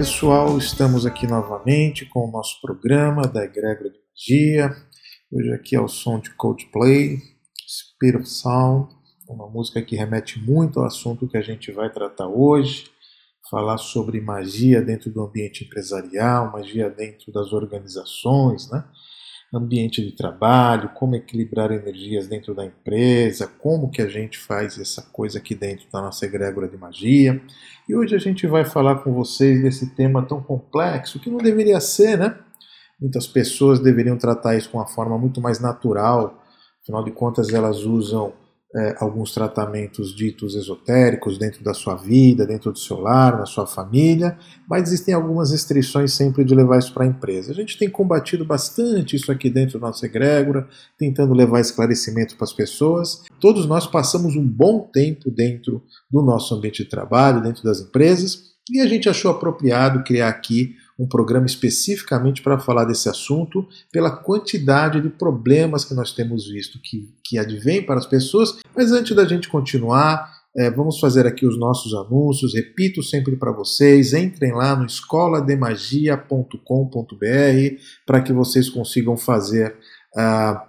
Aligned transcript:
pessoal? 0.00 0.56
Estamos 0.56 1.04
aqui 1.04 1.26
novamente 1.26 2.06
com 2.06 2.26
o 2.26 2.32
nosso 2.32 2.58
programa 2.62 3.28
da 3.28 3.44
Egrégora 3.44 3.90
de 3.90 3.98
Magia. 3.98 4.74
Hoje 5.30 5.52
aqui 5.52 5.76
é 5.76 5.80
o 5.80 5.88
som 5.88 6.18
de 6.18 6.30
Coldplay, 6.36 7.18
Spirit 7.68 8.16
of 8.16 8.26
Sound, 8.26 8.88
uma 9.28 9.46
música 9.46 9.82
que 9.82 9.94
remete 9.94 10.38
muito 10.38 10.80
ao 10.80 10.86
assunto 10.86 11.28
que 11.28 11.36
a 11.36 11.42
gente 11.42 11.70
vai 11.70 11.92
tratar 11.92 12.28
hoje, 12.28 12.86
falar 13.50 13.76
sobre 13.76 14.22
magia 14.22 14.80
dentro 14.80 15.10
do 15.10 15.20
ambiente 15.20 15.64
empresarial, 15.64 16.50
magia 16.50 16.88
dentro 16.88 17.30
das 17.30 17.52
organizações, 17.52 18.70
né? 18.70 18.82
Ambiente 19.52 20.04
de 20.04 20.12
trabalho, 20.12 20.90
como 20.90 21.16
equilibrar 21.16 21.72
energias 21.72 22.28
dentro 22.28 22.54
da 22.54 22.64
empresa, 22.64 23.46
como 23.46 23.90
que 23.90 24.00
a 24.00 24.06
gente 24.06 24.38
faz 24.38 24.78
essa 24.78 25.02
coisa 25.02 25.38
aqui 25.38 25.54
dentro 25.54 25.86
da 25.92 26.00
nossa 26.00 26.24
egrégora 26.24 26.68
de 26.68 26.76
magia. 26.76 27.42
E 27.88 27.94
hoje 27.94 28.14
a 28.14 28.18
gente 28.18 28.46
vai 28.46 28.64
falar 28.64 28.96
com 28.96 29.12
vocês 29.12 29.60
desse 29.60 29.94
tema 29.94 30.24
tão 30.24 30.40
complexo 30.40 31.18
que 31.18 31.28
não 31.28 31.38
deveria 31.38 31.80
ser, 31.80 32.16
né? 32.16 32.38
Muitas 33.00 33.26
pessoas 33.26 33.80
deveriam 33.80 34.16
tratar 34.16 34.56
isso 34.56 34.70
com 34.70 34.78
uma 34.78 34.86
forma 34.86 35.18
muito 35.18 35.40
mais 35.40 35.58
natural, 35.58 36.40
afinal 36.82 37.02
de 37.02 37.10
contas 37.10 37.48
elas 37.48 37.78
usam 37.78 38.32
é, 38.74 38.94
alguns 39.00 39.34
tratamentos 39.34 40.14
ditos 40.14 40.54
esotéricos 40.54 41.38
dentro 41.38 41.62
da 41.64 41.74
sua 41.74 41.96
vida, 41.96 42.46
dentro 42.46 42.70
do 42.70 42.78
seu 42.78 43.00
lar, 43.00 43.36
na 43.36 43.46
sua 43.46 43.66
família, 43.66 44.38
mas 44.68 44.84
existem 44.84 45.12
algumas 45.12 45.50
restrições 45.50 46.12
sempre 46.12 46.44
de 46.44 46.54
levar 46.54 46.78
isso 46.78 46.94
para 46.94 47.04
a 47.04 47.08
empresa. 47.08 47.50
A 47.50 47.54
gente 47.54 47.76
tem 47.76 47.90
combatido 47.90 48.44
bastante 48.44 49.16
isso 49.16 49.32
aqui 49.32 49.50
dentro 49.50 49.80
da 49.80 49.88
nossa 49.88 50.06
egrégora, 50.06 50.68
tentando 50.96 51.34
levar 51.34 51.60
esclarecimento 51.60 52.36
para 52.36 52.44
as 52.44 52.52
pessoas. 52.52 53.22
Todos 53.40 53.66
nós 53.66 53.86
passamos 53.86 54.36
um 54.36 54.46
bom 54.46 54.88
tempo 54.92 55.30
dentro 55.30 55.82
do 56.10 56.22
nosso 56.22 56.54
ambiente 56.54 56.84
de 56.84 56.88
trabalho, 56.88 57.42
dentro 57.42 57.64
das 57.64 57.80
empresas, 57.80 58.50
e 58.70 58.80
a 58.80 58.86
gente 58.86 59.08
achou 59.08 59.32
apropriado 59.32 60.04
criar 60.04 60.28
aqui 60.28 60.76
um 61.00 61.08
programa 61.08 61.46
especificamente 61.46 62.42
para 62.42 62.58
falar 62.58 62.84
desse 62.84 63.08
assunto, 63.08 63.66
pela 63.90 64.10
quantidade 64.10 65.00
de 65.00 65.08
problemas 65.08 65.82
que 65.82 65.94
nós 65.94 66.12
temos 66.12 66.46
visto 66.46 66.78
que, 66.82 67.08
que 67.24 67.38
advém 67.38 67.82
para 67.82 67.98
as 67.98 68.04
pessoas. 68.04 68.58
Mas 68.76 68.92
antes 68.92 69.16
da 69.16 69.24
gente 69.24 69.48
continuar, 69.48 70.30
é, 70.54 70.70
vamos 70.70 71.00
fazer 71.00 71.26
aqui 71.26 71.46
os 71.46 71.58
nossos 71.58 71.94
anúncios. 71.94 72.54
Repito 72.54 73.02
sempre 73.02 73.34
para 73.36 73.50
vocês: 73.50 74.12
entrem 74.12 74.52
lá 74.52 74.76
no 74.76 74.84
escolademagia.com.br 74.84 77.82
para 78.04 78.20
que 78.20 78.34
vocês 78.34 78.68
consigam 78.68 79.16
fazer. 79.16 79.74
Uh, 80.14 80.68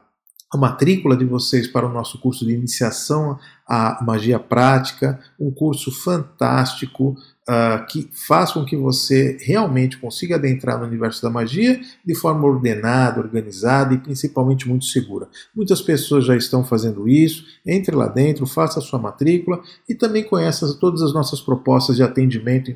a 0.54 0.58
matrícula 0.58 1.16
de 1.16 1.24
vocês 1.24 1.66
para 1.66 1.88
o 1.88 1.94
nosso 1.94 2.20
curso 2.20 2.46
de 2.46 2.54
iniciação 2.54 3.40
à 3.66 4.04
magia 4.04 4.38
prática, 4.38 5.18
um 5.40 5.50
curso 5.50 5.92
fantástico 5.92 7.16
uh, 7.52 7.86
que 7.86 8.10
faz 8.14 8.54
com 8.54 8.64
que 8.64 8.78
você 8.78 9.38
realmente 9.42 9.98
consiga 9.98 10.36
adentrar 10.36 10.80
no 10.80 10.86
universo 10.86 11.22
da 11.22 11.30
magia 11.30 11.82
de 12.06 12.16
forma 12.16 12.48
ordenada, 12.48 13.20
organizada 13.20 13.94
e 13.94 13.98
principalmente 13.98 14.70
muito 14.70 14.86
segura. 14.86 15.28
Muitas 15.54 15.82
pessoas 15.82 16.26
já 16.26 16.36
estão 16.36 16.64
fazendo 16.64 17.08
isso. 17.10 17.44
Entre 17.66 17.94
lá 17.94 18.08
dentro, 18.08 18.46
faça 18.46 18.80
a 18.80 18.82
sua 18.82 19.00
matrícula 19.00 19.62
e 19.88 19.94
também 19.94 20.24
conheça 20.24 20.74
todas 20.80 21.02
as 21.02 21.14
nossas 21.14 21.42
propostas 21.42 21.98
de 21.98 22.04
atendimento 22.04 22.74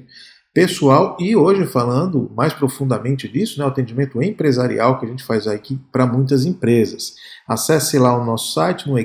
pessoal 0.53 1.18
e 1.19 1.35
hoje 1.35 1.66
falando 1.68 2.31
mais 2.34 2.53
profundamente 2.53 3.28
disso, 3.28 3.59
né, 3.59 3.66
o 3.66 3.68
atendimento 3.68 4.22
empresarial 4.22 4.97
que 4.97 5.06
a 5.06 5.09
gente 5.09 5.24
faz 5.24 5.47
aqui 5.47 5.78
para 5.91 6.08
muitas 6.08 6.46
empresas. 6.46 7.16
Acesse 7.46 8.00
lá 8.00 8.18
o 8.18 8.24
nosso 8.25 8.53
site 8.53 8.88
no 8.88 8.97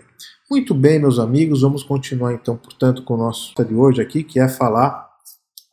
Muito 0.49 0.73
bem, 0.73 0.97
meus 0.97 1.19
amigos, 1.19 1.61
vamos 1.61 1.83
continuar 1.83 2.33
então, 2.33 2.57
portanto, 2.57 3.03
com 3.03 3.13
o 3.13 3.17
nosso 3.17 3.53
de 3.63 3.75
hoje 3.75 4.01
aqui, 4.01 4.23
que 4.23 4.39
é 4.39 4.49
falar 4.49 5.07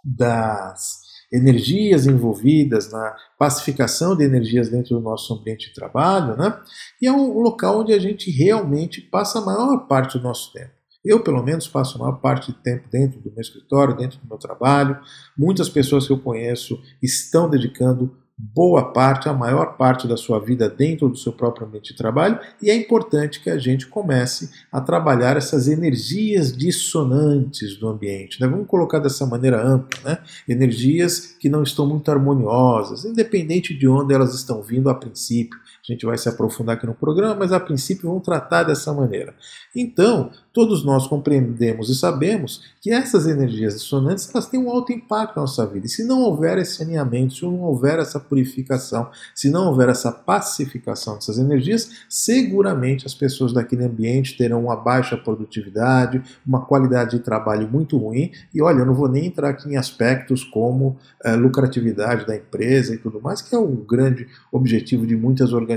das 0.04 1.06
energias 1.32 2.06
envolvidas 2.06 2.92
na 2.92 3.16
pacificação 3.38 4.14
de 4.14 4.24
energias 4.24 4.68
dentro 4.68 4.96
do 4.96 5.00
nosso 5.00 5.32
ambiente 5.34 5.68
de 5.68 5.74
trabalho, 5.74 6.36
né? 6.36 6.60
E 7.00 7.06
é 7.06 7.12
um 7.12 7.40
local 7.40 7.80
onde 7.80 7.92
a 7.92 7.98
gente 7.98 8.30
realmente 8.30 9.00
passa 9.00 9.38
a 9.38 9.44
maior 9.44 9.86
parte 9.88 10.18
do 10.18 10.24
nosso 10.24 10.52
tempo. 10.52 10.75
Eu, 11.06 11.20
pelo 11.20 11.42
menos, 11.42 11.68
passo 11.68 11.96
a 11.96 12.00
maior 12.00 12.18
parte 12.20 12.50
do 12.50 12.58
tempo 12.58 12.88
dentro 12.90 13.20
do 13.20 13.30
meu 13.30 13.40
escritório, 13.40 13.96
dentro 13.96 14.18
do 14.18 14.28
meu 14.28 14.36
trabalho. 14.36 14.98
Muitas 15.38 15.68
pessoas 15.68 16.06
que 16.06 16.12
eu 16.12 16.18
conheço 16.18 16.80
estão 17.00 17.48
dedicando 17.48 18.12
boa 18.38 18.92
parte, 18.92 19.30
a 19.30 19.32
maior 19.32 19.78
parte 19.78 20.06
da 20.06 20.16
sua 20.16 20.38
vida 20.38 20.68
dentro 20.68 21.08
do 21.08 21.16
seu 21.16 21.32
próprio 21.32 21.66
ambiente 21.66 21.92
de 21.92 21.96
trabalho, 21.96 22.38
e 22.60 22.70
é 22.70 22.74
importante 22.74 23.42
que 23.42 23.48
a 23.48 23.56
gente 23.56 23.86
comece 23.86 24.50
a 24.70 24.78
trabalhar 24.78 25.38
essas 25.38 25.68
energias 25.68 26.54
dissonantes 26.54 27.78
do 27.78 27.88
ambiente. 27.88 28.38
Né? 28.38 28.46
Vamos 28.46 28.66
colocar 28.66 28.98
dessa 28.98 29.24
maneira 29.24 29.66
ampla, 29.66 30.00
né? 30.04 30.18
energias 30.46 31.34
que 31.40 31.48
não 31.48 31.62
estão 31.62 31.86
muito 31.86 32.10
harmoniosas, 32.10 33.06
independente 33.06 33.72
de 33.72 33.88
onde 33.88 34.12
elas 34.12 34.34
estão 34.34 34.62
vindo 34.62 34.90
a 34.90 34.94
princípio. 34.94 35.58
A 35.88 35.92
gente 35.92 36.04
vai 36.04 36.18
se 36.18 36.28
aprofundar 36.28 36.76
aqui 36.76 36.86
no 36.86 36.94
programa, 36.94 37.36
mas 37.36 37.52
a 37.52 37.60
princípio 37.60 38.08
vamos 38.08 38.24
tratar 38.24 38.64
dessa 38.64 38.92
maneira. 38.92 39.34
Então, 39.74 40.30
todos 40.52 40.84
nós 40.84 41.06
compreendemos 41.06 41.88
e 41.88 41.94
sabemos 41.94 42.62
que 42.80 42.90
essas 42.90 43.26
energias 43.26 43.74
dissonantes 43.74 44.28
elas 44.34 44.48
têm 44.48 44.58
um 44.58 44.70
alto 44.70 44.92
impacto 44.92 45.36
na 45.36 45.42
nossa 45.42 45.64
vida. 45.66 45.86
E 45.86 45.88
se 45.88 46.02
não 46.02 46.22
houver 46.22 46.58
esse 46.58 46.82
alinhamento, 46.82 47.34
se 47.34 47.42
não 47.42 47.60
houver 47.60 47.98
essa 47.98 48.18
purificação, 48.18 49.08
se 49.34 49.48
não 49.48 49.68
houver 49.68 49.88
essa 49.88 50.10
pacificação 50.10 51.14
dessas 51.14 51.38
energias, 51.38 51.90
seguramente 52.08 53.06
as 53.06 53.14
pessoas 53.14 53.52
daquele 53.52 53.84
ambiente 53.84 54.36
terão 54.36 54.64
uma 54.64 54.76
baixa 54.76 55.16
produtividade, 55.16 56.22
uma 56.44 56.64
qualidade 56.64 57.18
de 57.18 57.22
trabalho 57.22 57.68
muito 57.70 57.96
ruim. 57.96 58.32
E 58.52 58.60
olha, 58.60 58.80
eu 58.80 58.86
não 58.86 58.94
vou 58.94 59.08
nem 59.08 59.26
entrar 59.26 59.50
aqui 59.50 59.68
em 59.68 59.76
aspectos 59.76 60.42
como 60.42 60.96
é, 61.22 61.36
lucratividade 61.36 62.26
da 62.26 62.34
empresa 62.34 62.94
e 62.94 62.98
tudo 62.98 63.20
mais, 63.20 63.40
que 63.40 63.54
é 63.54 63.58
o 63.58 63.68
grande 63.68 64.26
objetivo 64.50 65.06
de 65.06 65.14
muitas 65.14 65.52
organizações. 65.52 65.75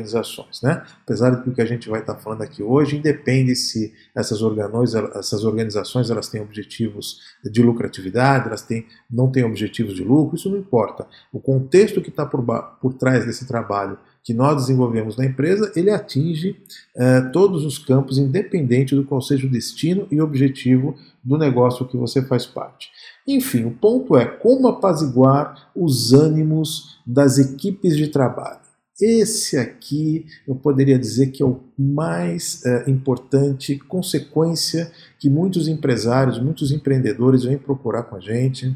Né? 0.63 0.83
Apesar 1.03 1.31
do 1.31 1.51
que 1.51 1.61
a 1.61 1.65
gente 1.65 1.89
vai 1.89 2.01
estar 2.01 2.15
falando 2.15 2.41
aqui 2.41 2.61
hoje, 2.63 2.97
independe 2.97 3.55
se 3.55 3.93
essas 4.15 4.41
organizações 4.41 4.95
essas 5.15 5.43
organizações 5.43 6.09
elas 6.09 6.27
têm 6.27 6.41
objetivos 6.41 7.19
de 7.43 7.61
lucratividade, 7.61 8.47
elas 8.47 8.61
têm, 8.61 8.85
não 9.09 9.31
têm 9.31 9.43
objetivos 9.43 9.95
de 9.95 10.03
lucro, 10.03 10.35
isso 10.35 10.49
não 10.49 10.57
importa. 10.57 11.07
O 11.31 11.39
contexto 11.39 12.01
que 12.01 12.09
está 12.09 12.25
por, 12.25 12.43
por 12.81 12.93
trás 12.93 13.25
desse 13.25 13.47
trabalho 13.47 13.97
que 14.23 14.33
nós 14.33 14.57
desenvolvemos 14.57 15.15
na 15.17 15.25
empresa, 15.25 15.71
ele 15.75 15.89
atinge 15.89 16.55
eh, 16.95 17.21
todos 17.33 17.65
os 17.65 17.77
campos, 17.77 18.17
independente 18.17 18.93
do 18.93 19.03
qual 19.03 19.21
seja 19.21 19.47
o 19.47 19.49
destino 19.49 20.07
e 20.11 20.21
objetivo 20.21 20.95
do 21.23 21.37
negócio 21.37 21.87
que 21.87 21.97
você 21.97 22.21
faz 22.21 22.45
parte. 22.45 22.89
Enfim, 23.27 23.65
o 23.65 23.71
ponto 23.71 24.17
é 24.17 24.25
como 24.25 24.67
apaziguar 24.67 25.71
os 25.75 26.13
ânimos 26.13 26.99
das 27.05 27.37
equipes 27.37 27.95
de 27.95 28.07
trabalho. 28.07 28.58
Esse 29.01 29.57
aqui 29.57 30.25
eu 30.45 30.55
poderia 30.55 30.99
dizer 30.99 31.27
que 31.27 31.41
é 31.41 31.45
o 31.45 31.61
mais 31.77 32.65
é, 32.65 32.89
importante 32.89 33.79
consequência 33.79 34.91
que 35.17 35.29
muitos 35.29 35.69
empresários, 35.69 36.37
muitos 36.39 36.71
empreendedores 36.71 37.43
vêm 37.43 37.57
procurar 37.57 38.03
com 38.03 38.17
a 38.17 38.19
gente, 38.19 38.67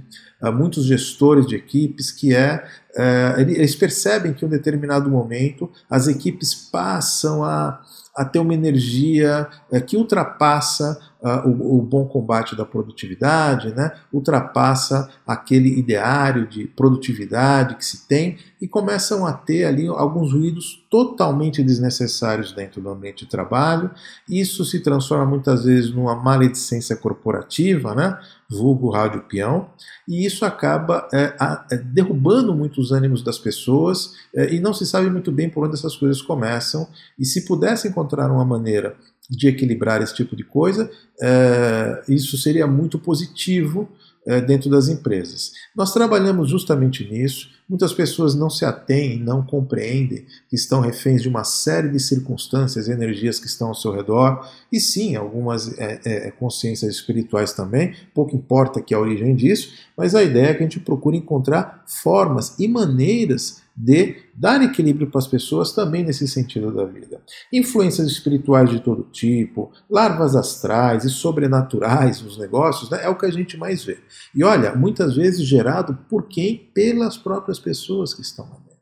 uh, 0.42 0.52
muitos 0.52 0.86
gestores 0.86 1.46
de 1.46 1.56
equipes, 1.56 2.12
que 2.12 2.34
é, 2.34 2.64
uh, 2.98 3.40
eles 3.40 3.76
percebem 3.76 4.34
que 4.34 4.46
em 4.46 4.48
um 4.48 4.52
determinado 4.52 5.10
momento 5.10 5.70
as 5.90 6.08
equipes 6.08 6.54
passam 6.54 7.44
a, 7.44 7.82
a 8.16 8.24
ter 8.24 8.40
uma 8.40 8.54
energia 8.54 9.50
uh, 9.72 9.82
que 9.82 9.98
ultrapassa 9.98 11.00
uh, 11.24 11.48
o, 11.48 11.80
o, 11.80 11.82
bom 11.82 12.06
combate 12.06 12.56
da 12.56 12.66
produtividade, 12.66 13.74
né? 13.74 13.94
ultrapassa 14.12 15.10
aquele 15.26 15.80
ideário 15.80 16.48
de 16.48 16.66
produtividade 16.68 17.76
que 17.76 17.86
se 17.86 18.08
tem 18.08 18.38
e 18.62 18.68
começam 18.68 19.26
a 19.26 19.34
ter 19.34 19.66
ali 19.66 19.88
alguns 19.88 20.34
ruídos 20.34 20.84
totalmente 20.90 21.64
desnecessários 21.64 22.52
dentro 22.52 22.82
do 22.82 22.90
ambiente 22.90 23.26
de 23.26 23.32
trabalho. 23.32 23.90
Isso 24.30 24.66
se 24.66 24.82
transforma 24.82 25.26
muitas 25.26 25.64
vezes 25.64 25.92
numa 25.92 26.16
maledicência 26.16 26.96
corporativa, 26.96 27.96
né? 27.96 28.20
vulgo 28.50 28.90
rádio 28.90 29.24
peão, 29.24 29.70
e 30.08 30.26
isso 30.26 30.46
acaba 30.46 31.08
é, 31.12 31.36
a, 31.40 31.66
é, 31.72 31.78
derrubando 31.78 32.54
muitos 32.54 32.92
ânimos 32.92 33.24
das 33.24 33.40
pessoas 33.40 34.14
é, 34.36 34.54
e 34.54 34.60
não 34.60 34.74
se 34.74 34.86
sabe 34.86 35.10
muito 35.10 35.32
bem 35.32 35.50
por 35.50 35.66
onde 35.66 35.76
essas 35.76 35.96
coisas 35.96 36.22
começam. 36.22 36.88
E 37.18 37.26
se 37.26 37.46
pudesse 37.46 37.88
encontrar 37.88 38.32
uma 38.32 38.46
maneira 38.46 38.96
de 39.30 39.48
equilibrar 39.48 40.02
esse 40.02 40.14
tipo 40.14 40.36
de 40.36 40.44
coisa, 40.44 40.90
é, 41.22 42.04
isso 42.08 42.38
seria 42.38 42.68
muito 42.68 43.00
positivo 43.00 43.90
é, 44.26 44.42
dentro 44.42 44.70
das 44.70 44.88
empresas. 44.88 45.52
Nós 45.76 45.94
trabalhamos 45.94 46.50
justamente 46.50 47.10
nisso. 47.10 47.52
Muitas 47.68 47.94
pessoas 47.94 48.36
não 48.36 48.50
se 48.50 48.66
atêm, 48.66 49.20
não 49.20 49.46
compreendem 49.46 50.26
que 50.50 50.56
estão 50.56 50.82
reféns 50.82 51.22
de 51.22 51.30
uma 51.30 51.44
série 51.44 51.90
de 51.90 52.00
circunstâncias 52.00 52.88
e 52.88 52.92
energias 52.92 53.40
que 53.40 53.48
estão 53.48 53.70
ao 53.70 53.76
seu 53.76 53.92
redor, 53.92 54.48
e 54.72 54.80
sim, 54.80 55.16
algumas 55.16 55.78
é, 55.80 56.00
é, 56.06 56.32
consciências 56.32 56.94
espirituais 56.96 57.54
também, 57.54 57.96
pouco 58.14 58.36
importa 58.36 58.82
que 58.82 58.94
a 58.94 59.00
origem 59.00 59.36
disso, 59.36 59.74
mas 59.98 60.14
a 60.14 60.22
ideia 60.22 60.48
é 60.48 60.54
que 60.54 60.60
a 60.60 60.68
gente 60.68 60.80
procure 60.82 61.18
encontrar 61.18 61.84
formas 61.88 62.60
e 62.60 62.68
maneiras 62.68 63.63
de 63.76 64.18
dar 64.36 64.62
equilíbrio 64.62 65.10
para 65.10 65.20
as 65.20 65.28
pessoas 65.28 65.72
também 65.72 66.04
nesse 66.04 66.28
sentido 66.28 66.72
da 66.72 66.86
vida. 66.86 67.22
Influências 67.52 68.08
espirituais 68.08 68.70
de 68.70 68.80
todo 68.80 69.08
tipo, 69.12 69.72
larvas 69.90 70.36
astrais 70.36 71.04
e 71.04 71.10
sobrenaturais 71.10 72.22
nos 72.22 72.38
negócios, 72.38 72.90
né, 72.90 73.00
é 73.04 73.10
o 73.10 73.18
que 73.18 73.26
a 73.26 73.32
gente 73.32 73.58
mais 73.58 73.84
vê. 73.84 73.98
E 74.36 74.44
olha, 74.44 74.76
muitas 74.76 75.16
vezes 75.16 75.46
gerado 75.46 75.98
por 76.10 76.28
quem? 76.28 76.70
Pelas 76.74 77.18
próprias 77.18 77.60
pessoas 77.60 78.14
que 78.14 78.22
estão 78.22 78.46
lá 78.46 78.58
dentro. 78.58 78.74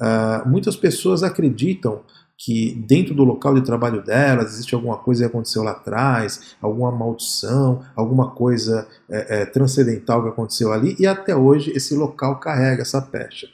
Uh, 0.00 0.48
muitas 0.48 0.76
pessoas 0.76 1.22
acreditam 1.22 2.02
que 2.44 2.74
dentro 2.88 3.14
do 3.14 3.22
local 3.22 3.54
de 3.54 3.62
trabalho 3.62 4.02
delas 4.02 4.54
existe 4.54 4.74
alguma 4.74 4.98
coisa 4.98 5.22
que 5.22 5.30
aconteceu 5.30 5.62
lá 5.62 5.72
atrás, 5.72 6.56
alguma 6.60 6.90
maldição, 6.90 7.82
alguma 7.94 8.30
coisa 8.32 8.86
é, 9.08 9.42
é, 9.42 9.46
transcendental 9.46 10.22
que 10.22 10.28
aconteceu 10.28 10.72
ali, 10.72 10.96
e 10.98 11.06
até 11.06 11.36
hoje 11.36 11.70
esse 11.70 11.94
local 11.94 12.40
carrega 12.40 12.82
essa 12.82 13.00
pecha. 13.00 13.46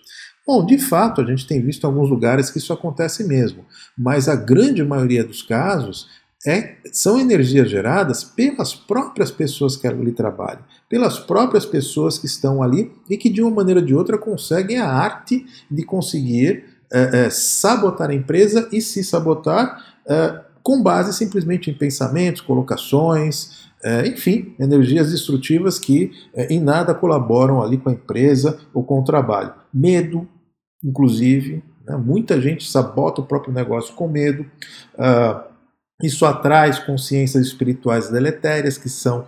Bom, 0.49 0.65
de 0.65 0.79
fato, 0.79 1.21
a 1.21 1.25
gente 1.27 1.47
tem 1.47 1.61
visto 1.61 1.85
em 1.85 1.87
alguns 1.87 2.09
lugares 2.09 2.49
que 2.49 2.57
isso 2.57 2.73
acontece 2.73 3.23
mesmo, 3.23 3.67
mas 3.99 4.31
a 4.31 4.35
grande 4.35 4.83
maioria 4.83 5.23
dos 5.23 5.43
casos 5.43 6.09
é, 6.47 6.77
são 6.91 7.21
energias 7.21 7.69
geradas 7.69 8.25
pelas 8.25 8.75
próprias 8.75 9.31
pessoas 9.31 9.77
que 9.77 9.87
ali 9.87 10.11
trabalham, 10.11 10.63
pelas 10.89 11.19
próprias 11.19 11.67
pessoas 11.67 12.17
que 12.17 12.25
estão 12.25 12.63
ali 12.63 12.91
e 13.11 13.19
que 13.19 13.29
de 13.29 13.43
uma 13.43 13.51
maneira 13.51 13.81
ou 13.81 13.85
de 13.85 13.95
outra 13.95 14.17
conseguem 14.17 14.79
a 14.79 14.89
arte 14.89 15.45
de 15.71 15.83
conseguir 15.83 16.65
é, 16.91 17.27
é, 17.27 17.31
sabotar 17.31 18.09
a 18.09 18.15
empresa 18.15 18.71
e 18.73 18.81
se 18.81 19.05
sabotar 19.05 19.99
é, 20.09 20.41
com 20.63 20.83
base 20.83 21.13
simplesmente 21.13 21.71
em 21.71 21.75
pensamentos, 21.75 22.41
colocações, 22.41 23.69
é, 23.85 24.09
enfim, 24.09 24.55
energias 24.59 25.11
destrutivas 25.11 25.79
que 25.79 26.11
é, 26.35 26.51
em 26.53 26.59
nada 26.59 26.95
colaboram 26.95 27.63
ali 27.63 27.77
com 27.77 27.91
a 27.91 27.93
empresa 27.93 28.59
ou 28.73 28.83
com 28.83 28.99
o 28.99 29.05
trabalho. 29.05 29.53
Medo, 29.73 30.27
inclusive. 30.83 31.63
Né? 31.87 31.97
Muita 31.97 32.41
gente 32.41 32.71
sabota 32.71 33.21
o 33.21 33.27
próprio 33.27 33.53
negócio 33.53 33.95
com 33.95 34.09
medo. 34.09 34.43
Uh, 34.95 35.49
isso 36.03 36.25
atrai 36.25 36.71
consciências 36.85 37.47
espirituais 37.47 38.09
deletérias 38.09 38.79
que 38.79 38.89
são 38.89 39.27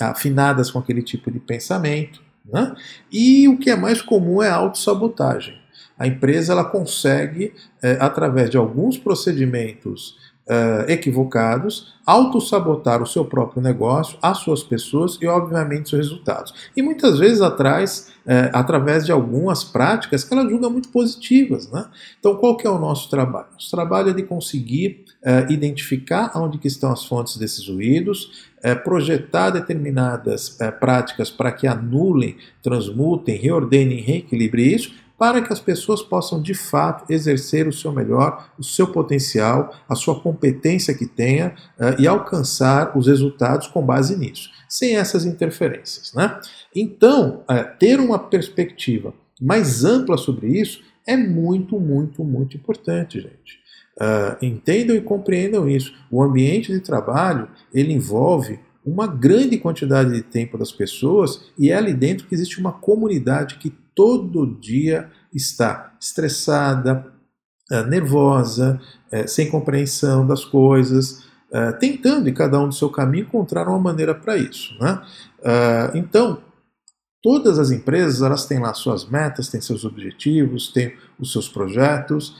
afinadas 0.00 0.70
com 0.70 0.78
aquele 0.78 1.02
tipo 1.02 1.30
de 1.30 1.38
pensamento. 1.38 2.20
Né? 2.44 2.74
E 3.12 3.48
o 3.48 3.58
que 3.58 3.70
é 3.70 3.76
mais 3.76 4.02
comum 4.02 4.42
é 4.42 4.48
a 4.48 4.56
autossabotagem. 4.56 5.60
A 5.96 6.06
empresa 6.06 6.52
ela 6.52 6.64
consegue, 6.64 7.52
é, 7.82 7.98
através 8.00 8.48
de 8.48 8.56
alguns 8.56 8.96
procedimentos 8.96 10.16
uh, 10.50 10.90
equivocados, 10.90 11.94
autossabotar 12.04 13.00
o 13.00 13.06
seu 13.06 13.24
próprio 13.24 13.62
negócio, 13.62 14.18
as 14.20 14.38
suas 14.38 14.64
pessoas 14.64 15.16
e, 15.22 15.26
obviamente, 15.28 15.90
seus 15.90 16.08
resultados. 16.08 16.52
E 16.76 16.82
muitas 16.82 17.20
vezes 17.20 17.40
atrás, 17.40 18.12
uh, 18.26 18.50
através 18.52 19.06
de 19.06 19.12
algumas 19.12 19.62
práticas 19.62 20.24
que 20.24 20.34
ela 20.34 20.48
julga 20.48 20.68
muito 20.68 20.88
positivas. 20.88 21.70
Né? 21.70 21.86
Então, 22.18 22.34
qual 22.34 22.56
que 22.56 22.66
é 22.66 22.70
o 22.70 22.78
nosso 22.80 23.08
trabalho? 23.08 23.46
Nosso 23.52 23.70
trabalho 23.70 24.10
é 24.10 24.12
de 24.12 24.24
conseguir 24.24 25.04
uh, 25.24 25.52
identificar 25.52 26.32
onde 26.34 26.58
que 26.58 26.66
estão 26.66 26.90
as 26.90 27.04
fontes 27.04 27.36
desses 27.36 27.68
ruídos, 27.68 28.50
projetar 28.84 29.48
determinadas 29.48 30.58
práticas 30.78 31.30
para 31.30 31.50
que 31.50 31.66
anulem, 31.66 32.36
transmutem, 32.62 33.34
reordenem, 33.34 34.02
reequilibrem 34.02 34.74
isso, 34.74 34.92
para 35.20 35.42
que 35.42 35.52
as 35.52 35.60
pessoas 35.60 36.00
possam 36.00 36.40
de 36.40 36.54
fato 36.54 37.04
exercer 37.12 37.68
o 37.68 37.72
seu 37.74 37.92
melhor, 37.92 38.50
o 38.58 38.64
seu 38.64 38.86
potencial, 38.86 39.70
a 39.86 39.94
sua 39.94 40.18
competência 40.18 40.94
que 40.94 41.04
tenha 41.04 41.54
uh, 41.78 42.00
e 42.00 42.08
alcançar 42.08 42.96
os 42.96 43.06
resultados 43.06 43.66
com 43.66 43.84
base 43.84 44.16
nisso, 44.16 44.48
sem 44.66 44.96
essas 44.96 45.26
interferências. 45.26 46.14
Né? 46.14 46.40
Então, 46.74 47.42
uh, 47.42 47.78
ter 47.78 48.00
uma 48.00 48.18
perspectiva 48.18 49.12
mais 49.38 49.84
ampla 49.84 50.16
sobre 50.16 50.58
isso 50.58 50.80
é 51.06 51.18
muito, 51.18 51.78
muito, 51.78 52.24
muito 52.24 52.56
importante, 52.56 53.20
gente. 53.20 53.60
Uh, 54.00 54.42
entendam 54.42 54.96
e 54.96 55.02
compreendam 55.02 55.68
isso. 55.68 55.92
O 56.10 56.22
ambiente 56.22 56.72
de 56.72 56.80
trabalho 56.80 57.46
ele 57.74 57.92
envolve 57.92 58.58
uma 58.82 59.06
grande 59.06 59.58
quantidade 59.58 60.14
de 60.14 60.22
tempo 60.22 60.56
das 60.56 60.72
pessoas 60.72 61.50
e 61.58 61.70
é 61.70 61.74
ali 61.74 61.92
dentro 61.92 62.26
que 62.26 62.34
existe 62.34 62.58
uma 62.58 62.72
comunidade 62.72 63.56
que 63.56 63.68
todo 64.00 64.58
dia 64.58 65.10
está 65.30 65.92
estressada, 66.00 67.04
é, 67.70 67.84
nervosa, 67.84 68.80
é, 69.12 69.26
sem 69.26 69.50
compreensão 69.50 70.26
das 70.26 70.42
coisas, 70.42 71.22
é, 71.52 71.70
tentando 71.72 72.26
em 72.26 72.32
cada 72.32 72.58
um 72.58 72.68
do 72.68 72.74
seu 72.74 72.88
caminho 72.88 73.26
encontrar 73.26 73.68
uma 73.68 73.78
maneira 73.78 74.14
para 74.14 74.38
isso. 74.38 74.74
Né? 74.80 75.02
Então, 75.94 76.38
todas 77.22 77.58
as 77.58 77.70
empresas 77.70 78.22
elas 78.22 78.46
têm 78.46 78.58
lá 78.58 78.72
suas 78.72 79.04
metas, 79.06 79.48
têm 79.50 79.60
seus 79.60 79.84
objetivos, 79.84 80.72
têm 80.72 80.94
os 81.18 81.30
seus 81.30 81.46
projetos, 81.46 82.34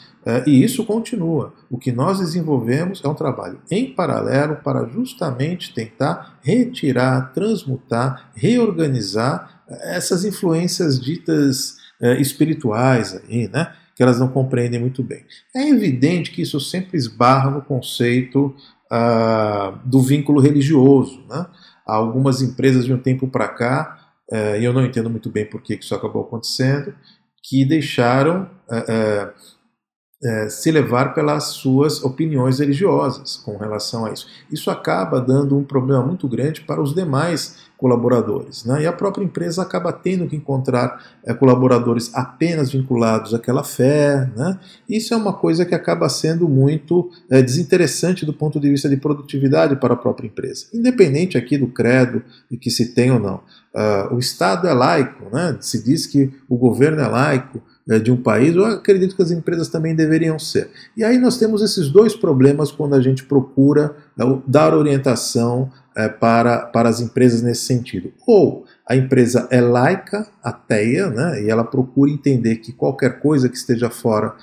e 0.46 0.64
isso 0.64 0.84
continua. 0.86 1.52
O 1.70 1.76
que 1.78 1.92
nós 1.92 2.20
desenvolvemos 2.20 3.02
é 3.04 3.08
um 3.08 3.14
trabalho 3.14 3.60
em 3.70 3.94
paralelo 3.94 4.56
para 4.56 4.86
justamente 4.86 5.74
tentar 5.74 6.38
retirar, 6.42 7.32
transmutar, 7.32 8.30
reorganizar 8.34 9.59
essas 9.82 10.24
influências 10.24 11.00
ditas 11.00 11.76
é, 12.00 12.20
espirituais 12.20 13.14
aí, 13.14 13.48
né? 13.48 13.72
Que 13.94 14.02
elas 14.02 14.18
não 14.18 14.28
compreendem 14.28 14.80
muito 14.80 15.02
bem. 15.02 15.24
É 15.54 15.68
evidente 15.68 16.30
que 16.30 16.42
isso 16.42 16.58
sempre 16.58 16.96
esbarra 16.96 17.50
no 17.50 17.62
conceito 17.62 18.54
ah, 18.90 19.78
do 19.84 20.00
vínculo 20.00 20.40
religioso, 20.40 21.22
né? 21.28 21.46
Algumas 21.86 22.40
empresas 22.40 22.84
de 22.84 22.92
um 22.92 22.98
tempo 22.98 23.28
para 23.28 23.48
cá, 23.48 24.12
é, 24.30 24.60
e 24.60 24.64
eu 24.64 24.72
não 24.72 24.84
entendo 24.84 25.10
muito 25.10 25.28
bem 25.28 25.44
por 25.44 25.60
que 25.60 25.74
isso 25.74 25.94
acabou 25.94 26.22
acontecendo, 26.22 26.94
que 27.42 27.64
deixaram 27.64 28.48
é, 28.70 29.30
é 30.22 30.50
se 30.50 30.70
levar 30.70 31.14
pelas 31.14 31.44
suas 31.44 32.02
opiniões 32.04 32.58
religiosas 32.58 33.36
com 33.36 33.56
relação 33.56 34.04
a 34.04 34.12
isso. 34.12 34.26
Isso 34.50 34.70
acaba 34.70 35.18
dando 35.18 35.56
um 35.56 35.64
problema 35.64 36.04
muito 36.04 36.28
grande 36.28 36.60
para 36.60 36.80
os 36.80 36.94
demais 36.94 37.70
colaboradores. 37.80 38.62
Né? 38.66 38.82
E 38.82 38.86
a 38.86 38.92
própria 38.92 39.24
empresa 39.24 39.62
acaba 39.62 39.90
tendo 39.90 40.28
que 40.28 40.36
encontrar 40.36 41.02
é, 41.24 41.32
colaboradores 41.32 42.10
apenas 42.14 42.70
vinculados 42.70 43.32
àquela 43.32 43.64
fé. 43.64 44.30
Né? 44.36 44.60
Isso 44.86 45.14
é 45.14 45.16
uma 45.16 45.32
coisa 45.32 45.64
que 45.64 45.74
acaba 45.74 46.06
sendo 46.10 46.46
muito 46.46 47.10
é, 47.30 47.40
desinteressante 47.40 48.26
do 48.26 48.34
ponto 48.34 48.60
de 48.60 48.68
vista 48.68 48.90
de 48.90 48.98
produtividade 48.98 49.76
para 49.76 49.94
a 49.94 49.96
própria 49.96 50.26
empresa. 50.26 50.66
Independente 50.74 51.38
aqui 51.38 51.56
do 51.56 51.68
credo 51.68 52.22
que 52.60 52.70
se 52.70 52.92
tem 52.92 53.10
ou 53.10 53.18
não. 53.18 53.40
Uh, 53.72 54.16
o 54.16 54.18
Estado 54.18 54.66
é 54.66 54.74
laico, 54.74 55.34
né? 55.34 55.56
se 55.60 55.82
diz 55.82 56.04
que 56.04 56.30
o 56.48 56.58
governo 56.58 57.00
é 57.00 57.06
laico, 57.06 57.62
de 57.98 58.12
um 58.12 58.16
país, 58.16 58.54
eu 58.54 58.64
acredito 58.64 59.16
que 59.16 59.22
as 59.22 59.30
empresas 59.30 59.68
também 59.68 59.94
deveriam 59.94 60.38
ser. 60.38 60.70
E 60.96 61.02
aí 61.02 61.18
nós 61.18 61.38
temos 61.38 61.62
esses 61.62 61.88
dois 61.88 62.14
problemas 62.14 62.70
quando 62.70 62.94
a 62.94 63.00
gente 63.00 63.24
procura 63.24 63.96
né, 64.16 64.24
dar 64.46 64.74
orientação 64.74 65.70
é, 65.96 66.08
para, 66.08 66.66
para 66.66 66.88
as 66.88 67.00
empresas 67.00 67.42
nesse 67.42 67.62
sentido. 67.64 68.12
Ou 68.26 68.64
a 68.88 68.94
empresa 68.94 69.48
é 69.50 69.60
laica, 69.60 70.26
ateia, 70.42 71.08
né, 71.08 71.42
e 71.42 71.50
ela 71.50 71.64
procura 71.64 72.10
entender 72.10 72.56
que 72.56 72.72
qualquer 72.72 73.18
coisa 73.20 73.48
que 73.48 73.56
esteja 73.56 73.90
fora 73.90 74.34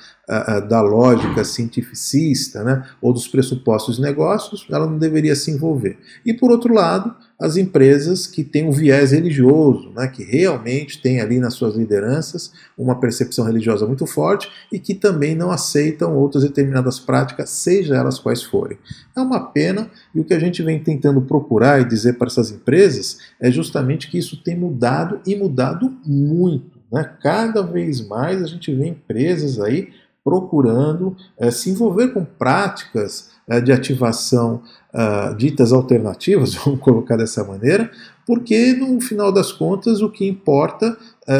da 0.67 0.82
lógica 0.82 1.46
cientificista 1.46 2.62
né, 2.62 2.84
ou 3.01 3.13
dos 3.13 3.29
pressupostos 3.29 3.96
de 3.96 4.01
negócios, 4.01 4.67
ela 4.70 4.86
não 4.86 4.98
deveria 4.98 5.36
se 5.36 5.51
envolver. 5.51 5.98
E 6.25 6.34
por 6.34 6.51
outro 6.51 6.74
lado, 6.74 7.15
as 7.39 7.56
empresas 7.56 8.25
que 8.25 8.44
têm 8.44 8.67
um 8.67 8.72
viés 8.72 9.12
religioso, 9.12 9.91
né, 9.96 10.08
que 10.08 10.24
realmente 10.24 11.00
têm 11.00 11.22
ali 11.22 11.39
nas 11.39 11.53
suas 11.53 11.75
lideranças 11.75 12.51
uma 12.75 13.00
percepção 13.00 13.46
religiosa 13.46 13.86
muito 13.86 14.08
forte 14.08 14.50
e 14.72 14.79
que 14.79 14.96
também 14.96 15.36
não 15.36 15.51
aceitam 15.51 16.17
outras 16.17 16.44
determinadas 16.44 17.00
práticas, 17.00 17.51
seja 17.51 17.96
elas 17.96 18.17
quais 18.17 18.41
forem. 18.41 18.77
É 19.15 19.22
uma 19.22 19.51
pena 19.51 19.89
e 20.15 20.20
o 20.20 20.24
que 20.24 20.34
a 20.34 20.39
gente 20.39 20.63
vem 20.63 20.79
tentando 20.79 21.22
procurar 21.22 21.79
e 21.79 21.86
dizer 21.86 22.13
para 22.13 22.27
essas 22.27 22.50
empresas 22.50 23.20
é 23.39 23.51
justamente 23.51 24.10
que 24.10 24.17
isso 24.17 24.41
tem 24.41 24.58
mudado 24.58 25.20
e 25.25 25.36
mudado 25.36 25.96
muito. 26.03 26.79
Né? 26.91 27.03
Cada 27.22 27.62
vez 27.62 28.06
mais 28.08 28.41
a 28.41 28.48
gente 28.48 28.74
vê 28.74 28.88
empresas 28.88 29.60
aí 29.60 29.89
procurando 30.24 31.15
é, 31.38 31.51
se 31.51 31.70
envolver 31.70 32.10
com 32.10 32.25
práticas 32.25 33.29
de 33.61 33.71
ativação 33.71 34.61
uh, 34.93 35.35
ditas 35.35 35.71
alternativas, 35.71 36.53
vamos 36.65 36.79
colocar 36.79 37.15
dessa 37.15 37.43
maneira, 37.43 37.89
porque 38.25 38.73
no 38.73 38.99
final 38.99 39.31
das 39.31 39.51
contas 39.51 40.01
o 40.01 40.09
que 40.09 40.27
importa 40.27 40.97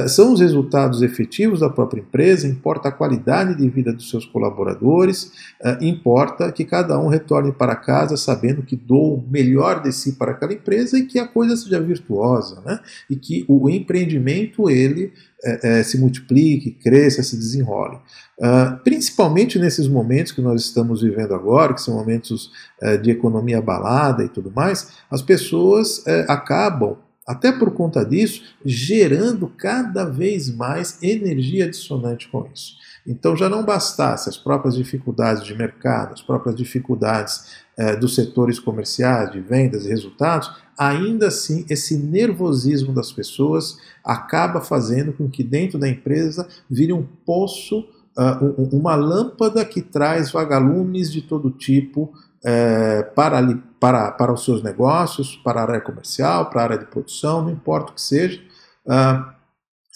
são 0.08 0.34
os 0.34 0.42
resultados 0.42 1.02
efetivos 1.02 1.62
da 1.62 1.70
própria 1.70 2.02
empresa, 2.02 2.48
importa 2.48 2.90
a 2.90 2.92
qualidade 2.92 3.56
de 3.56 3.70
vida 3.70 3.94
dos 3.94 4.10
seus 4.10 4.26
colaboradores, 4.26 5.32
uh, 5.62 5.82
importa 5.82 6.52
que 6.52 6.66
cada 6.66 7.00
um 7.00 7.08
retorne 7.08 7.52
para 7.52 7.76
casa 7.76 8.18
sabendo 8.18 8.64
que 8.64 8.76
dou 8.76 9.16
o 9.16 9.28
melhor 9.30 9.82
de 9.82 9.92
si 9.92 10.14
para 10.14 10.32
aquela 10.32 10.54
empresa 10.54 10.98
e 10.98 11.06
que 11.06 11.20
a 11.20 11.28
coisa 11.28 11.56
seja 11.56 11.80
virtuosa, 11.80 12.62
né? 12.66 12.80
e 13.10 13.16
que 13.16 13.46
o 13.48 13.70
empreendimento 13.70 14.70
ele 14.70 15.14
é, 15.44 15.80
é, 15.80 15.84
se 15.84 15.98
multiplique, 15.98 16.72
cresça, 16.72 17.24
se 17.24 17.38
desenrole. 17.38 17.98
Uh, 18.40 18.78
principalmente 18.84 19.58
nesses 19.58 19.88
momentos 19.88 20.32
que 20.32 20.42
nós 20.42 20.62
estamos 20.64 21.02
vivendo 21.02 21.34
agora, 21.34 21.74
que 21.74 21.82
são 21.82 21.96
momentos 21.96 22.52
uh, 22.82 22.98
de 22.98 23.12
economia 23.12 23.60
abalada 23.60 24.24
e 24.24 24.30
tudo 24.30 24.52
mais, 24.52 24.90
as 25.10 25.22
pessoas 25.22 26.04
acabam, 26.28 26.98
até 27.28 27.52
por 27.52 27.72
conta 27.72 28.06
disso, 28.06 28.42
gerando 28.64 29.48
cada 29.50 30.06
vez 30.06 30.50
mais 30.50 30.98
energia 31.04 31.70
dissonante 31.70 32.30
com 32.30 32.48
isso. 32.54 32.78
Então 33.06 33.36
já 33.36 33.50
não 33.50 33.66
bastasse 33.66 34.30
as 34.30 34.38
próprias 34.38 34.76
dificuldades 34.76 35.44
de 35.44 35.54
mercado, 35.54 36.14
as 36.14 36.22
próprias 36.22 36.56
dificuldades 36.56 37.58
eh, 37.78 37.96
dos 37.96 38.16
setores 38.16 38.60
comerciais, 38.60 39.32
de 39.32 39.42
vendas 39.42 39.86
e 39.86 39.90
resultados, 39.90 40.52
ainda 40.78 41.28
assim 41.28 41.66
esse 41.70 41.98
nervosismo 41.98 42.94
das 42.94 43.12
pessoas 43.12 43.78
acaba 44.04 44.62
fazendo 44.62 45.12
com 45.12 45.30
que 45.30 45.44
dentro 45.44 45.78
da 45.78 45.90
empresa 45.90 46.48
vire 46.70 46.94
um 46.94 47.06
poço, 47.26 47.80
uh, 48.18 48.76
uma 48.76 48.96
lâmpada 48.96 49.66
que 49.66 49.82
traz 49.82 50.32
vagalumes 50.32 51.12
de 51.12 51.22
todo 51.22 51.52
tipo 51.52 52.14
uh, 52.44 53.14
para, 53.14 53.42
para, 53.80 54.12
para 54.12 54.34
os 54.34 54.44
seus 54.44 54.64
negócios, 54.64 55.36
para 55.38 55.62
a 55.62 55.64
área 55.64 55.82
comercial, 55.82 56.50
para 56.50 56.62
a 56.62 56.64
área 56.64 56.78
de 56.78 56.86
produção, 56.86 57.44
não 57.44 57.52
importa 57.52 57.92
o 57.92 57.96
que 57.96 58.02
seja. 58.02 58.42
Uh, 58.86 59.38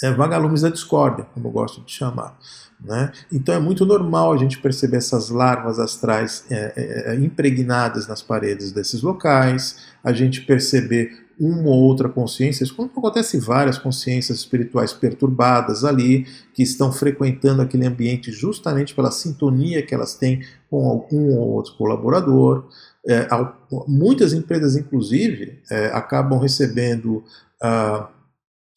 é, 0.04 0.12
vagalumes 0.12 0.62
da 0.62 0.70
discórdia, 0.70 1.26
como 1.34 1.48
eu 1.48 1.52
gosto 1.52 1.82
de 1.82 1.92
chamar. 1.92 2.38
Né? 2.84 3.12
Então 3.32 3.54
é 3.54 3.60
muito 3.60 3.86
normal 3.86 4.34
a 4.34 4.38
gente 4.38 4.60
perceber 4.60 4.98
essas 4.98 5.30
larvas 5.30 5.78
astrais 5.78 6.44
é, 6.50 6.74
é, 6.76 7.12
é, 7.12 7.16
impregnadas 7.16 8.08
nas 8.08 8.24
paredes 8.24 8.72
desses 8.72 9.04
locais, 9.04 9.78
a 10.04 10.12
gente 10.12 10.42
perceber 10.42 11.28
uma 11.42 11.70
ou 11.70 11.82
outra 11.82 12.08
consciência, 12.08 12.68
quando 12.76 12.92
acontece 12.96 13.40
várias 13.40 13.80
consciências 13.80 14.38
espirituais 14.38 14.94
perturbadas 14.94 15.84
ali, 15.84 16.28
que 16.54 16.62
estão 16.62 16.92
frequentando 16.92 17.64
aquele 17.64 17.88
ambiente 17.88 18.32
justamente 18.32 18.94
pela 18.94 19.10
sintonia 19.10 19.82
que 19.82 19.96
elas 19.96 20.14
têm 20.14 20.44
com 20.70 21.08
um 21.12 21.36
ou 21.36 21.50
outro 21.50 21.74
colaborador. 21.78 22.68
É, 23.08 23.28
muitas 23.88 24.34
empresas, 24.34 24.76
inclusive, 24.76 25.60
é, 25.72 25.88
acabam 25.88 26.40
recebendo. 26.40 27.24
Uh, 27.64 28.22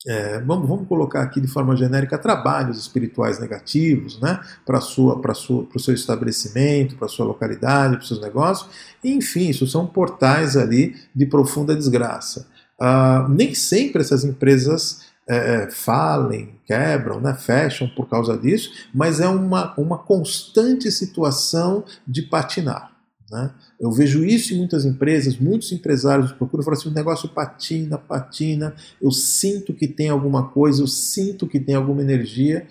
é, 0.06 0.38
vamos, 0.40 0.68
vamos 0.68 0.86
colocar 0.86 1.22
aqui 1.22 1.40
de 1.40 1.48
forma 1.48 1.74
genérica 1.74 2.18
trabalhos 2.18 2.78
espirituais 2.78 3.38
negativos 3.38 4.20
né, 4.20 4.38
para 4.66 4.78
o 4.78 5.78
seu 5.78 5.94
estabelecimento, 5.94 6.96
para 6.96 7.06
a 7.06 7.08
sua 7.08 7.24
localidade, 7.24 7.96
para 7.96 8.02
os 8.02 8.08
seus 8.08 8.20
negócios. 8.20 8.68
Enfim, 9.02 9.48
isso 9.48 9.66
são 9.66 9.86
portais 9.86 10.58
ali 10.58 10.94
de 11.14 11.24
profunda 11.24 11.74
desgraça. 11.74 12.46
Ah, 12.78 13.26
nem 13.28 13.54
sempre 13.54 14.02
essas 14.02 14.24
empresas 14.24 15.02
é, 15.26 15.68
falem, 15.70 16.54
quebram, 16.66 17.20
né, 17.20 17.34
fecham 17.34 17.88
por 17.88 18.08
causa 18.08 18.36
disso, 18.36 18.70
mas 18.94 19.20
é 19.20 19.28
uma, 19.28 19.74
uma 19.78 19.98
constante 19.98 20.90
situação 20.90 21.84
de 22.06 22.22
patinar. 22.22 22.92
Né? 23.30 23.50
Eu 23.80 23.90
vejo 23.90 24.24
isso 24.24 24.54
em 24.54 24.58
muitas 24.58 24.84
empresas, 24.84 25.38
muitos 25.38 25.72
empresários 25.72 26.32
procuram 26.32 26.62
falar 26.62 26.76
assim: 26.76 26.90
o 26.90 26.94
negócio 26.94 27.28
patina, 27.28 27.96
patina, 27.96 28.74
eu 29.00 29.10
sinto 29.10 29.72
que 29.72 29.88
tem 29.88 30.08
alguma 30.08 30.48
coisa, 30.48 30.82
eu 30.82 30.86
sinto 30.86 31.46
que 31.46 31.58
tem 31.58 31.74
alguma 31.74 32.02
energia. 32.02 32.66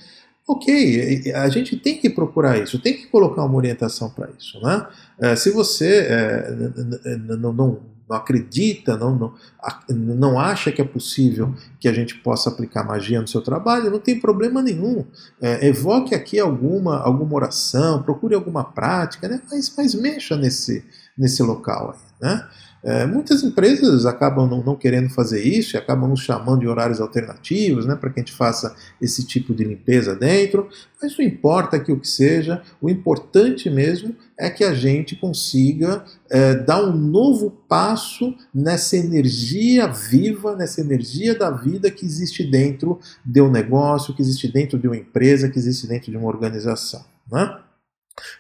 Ok, 0.46 1.32
a 1.34 1.48
gente 1.48 1.78
tem 1.78 1.98
que 1.98 2.10
procurar 2.10 2.62
isso, 2.62 2.78
tem 2.78 2.94
que 2.94 3.08
colocar 3.08 3.46
uma 3.46 3.56
orientação 3.56 4.10
para 4.10 4.30
isso. 4.38 4.60
Né? 4.62 4.88
É, 5.18 5.36
se 5.38 5.50
você 5.52 6.06
é, 6.10 6.52
não, 7.38 7.80
não, 8.10 8.16
acredita, 8.18 8.98
não, 8.98 9.16
não, 9.16 9.34
não 9.90 10.40
acha 10.40 10.72
que 10.72 10.82
é 10.82 10.86
possível 10.86 11.54
que 11.80 11.88
a 11.88 11.94
gente 11.94 12.16
possa 12.16 12.50
aplicar 12.50 12.84
magia 12.84 13.22
no 13.22 13.28
seu 13.28 13.42
trabalho, 13.42 13.90
não 13.90 14.00
tem 14.00 14.20
problema 14.20 14.62
nenhum. 14.62 15.06
É, 15.42 15.68
evoque 15.68 16.14
aqui 16.14 16.40
alguma, 16.40 17.00
alguma 17.00 17.36
oração, 17.36 18.04
procure 18.04 18.36
alguma 18.36 18.64
prática, 18.64 19.28
né? 19.28 19.42
mas, 19.50 19.74
mas 19.78 19.96
mexa 19.96 20.36
nesse, 20.36 20.86
nesse 21.18 21.42
local 21.42 21.96
aí. 21.96 22.30
Né? 22.30 22.48
É, 22.84 23.06
muitas 23.06 23.44
empresas 23.44 24.06
acabam 24.06 24.46
não, 24.46 24.62
não, 24.62 24.76
querendo 24.76 25.10
fazer 25.10 25.42
isso 25.42 25.76
e 25.76 25.80
acabam 25.80 26.10
nos 26.10 26.20
chamando 26.20 26.60
de 26.60 26.68
horários 26.68 27.00
alternativos 27.00 27.86
né, 27.86 27.96
para 27.96 28.10
que 28.10 28.20
a 28.20 28.24
gente 28.24 28.34
faça 28.34 28.76
esse 29.02 29.26
tipo 29.26 29.54
de 29.54 29.64
limpeza 29.64 30.14
dentro, 30.14 30.68
mas 31.02 31.18
não 31.18 31.24
importa 31.24 31.80
que 31.80 31.94
o 31.94 32.00
que 32.00 32.08
seja, 32.08 32.62
o 32.82 32.90
importante 32.90 33.70
mesmo 33.70 34.14
é 34.38 34.50
que 34.50 34.66
a 34.66 34.74
gente 34.74 35.16
consiga 35.16 36.04
é, 36.30 36.56
dar 36.56 36.84
um 36.84 36.92
novo 36.92 37.52
passo 37.70 38.36
nessa 38.54 38.98
energia 38.98 39.88
viva, 39.88 40.54
nessa 40.54 40.82
energia 40.82 41.34
da 41.34 41.52
vida 41.52 41.90
que 41.90 42.06
existe 42.06 42.44
dentro 42.44 43.00
de 43.26 43.40
um 43.40 43.50
negócio, 43.50 44.14
que 44.14 44.22
existe 44.22 44.52
dentro 44.52 44.78
de 44.78 44.88
uma 44.88 44.98
empresa, 44.98 45.48
que 45.48 45.58
existe 45.58 45.88
dentro 45.88 46.12
de 46.12 46.18
uma 46.18 46.28
organização. 46.28 47.06
Né? 47.32 47.63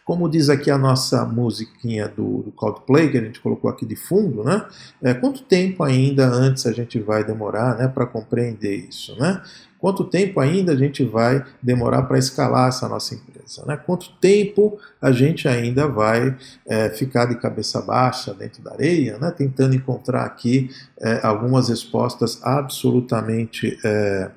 Como 0.05 0.29
diz 0.29 0.49
aqui 0.49 0.69
a 0.69 0.77
nossa 0.77 1.25
musiquinha 1.25 2.07
do, 2.07 2.43
do 2.43 2.51
Coldplay, 2.51 3.09
que 3.09 3.17
a 3.17 3.21
gente 3.21 3.39
colocou 3.39 3.69
aqui 3.69 3.85
de 3.85 3.95
fundo, 3.95 4.43
né? 4.43 4.65
É, 5.01 5.13
quanto 5.13 5.41
tempo 5.43 5.83
ainda 5.83 6.27
antes 6.27 6.65
a 6.65 6.71
gente 6.71 6.99
vai 6.99 7.23
demorar 7.23 7.77
né, 7.77 7.87
para 7.87 8.05
compreender 8.05 8.87
isso? 8.87 9.15
Né? 9.19 9.41
Quanto 9.79 10.05
tempo 10.05 10.39
ainda 10.39 10.71
a 10.71 10.75
gente 10.77 11.03
vai 11.03 11.43
demorar 11.61 12.03
para 12.03 12.17
escalar 12.17 12.69
essa 12.69 12.87
nossa 12.87 13.15
empresa? 13.15 13.65
Né? 13.65 13.75
Quanto 13.75 14.11
tempo 14.21 14.79
a 15.01 15.11
gente 15.11 15.47
ainda 15.47 15.87
vai 15.87 16.37
é, 16.65 16.89
ficar 16.89 17.25
de 17.25 17.35
cabeça 17.35 17.81
baixa 17.81 18.33
dentro 18.33 18.63
da 18.63 18.71
areia, 18.71 19.17
né? 19.17 19.29
tentando 19.31 19.75
encontrar 19.75 20.23
aqui 20.23 20.69
é, 21.01 21.19
algumas 21.25 21.67
respostas 21.67 22.39
absolutamente, 22.43 23.77
é, 23.83 24.31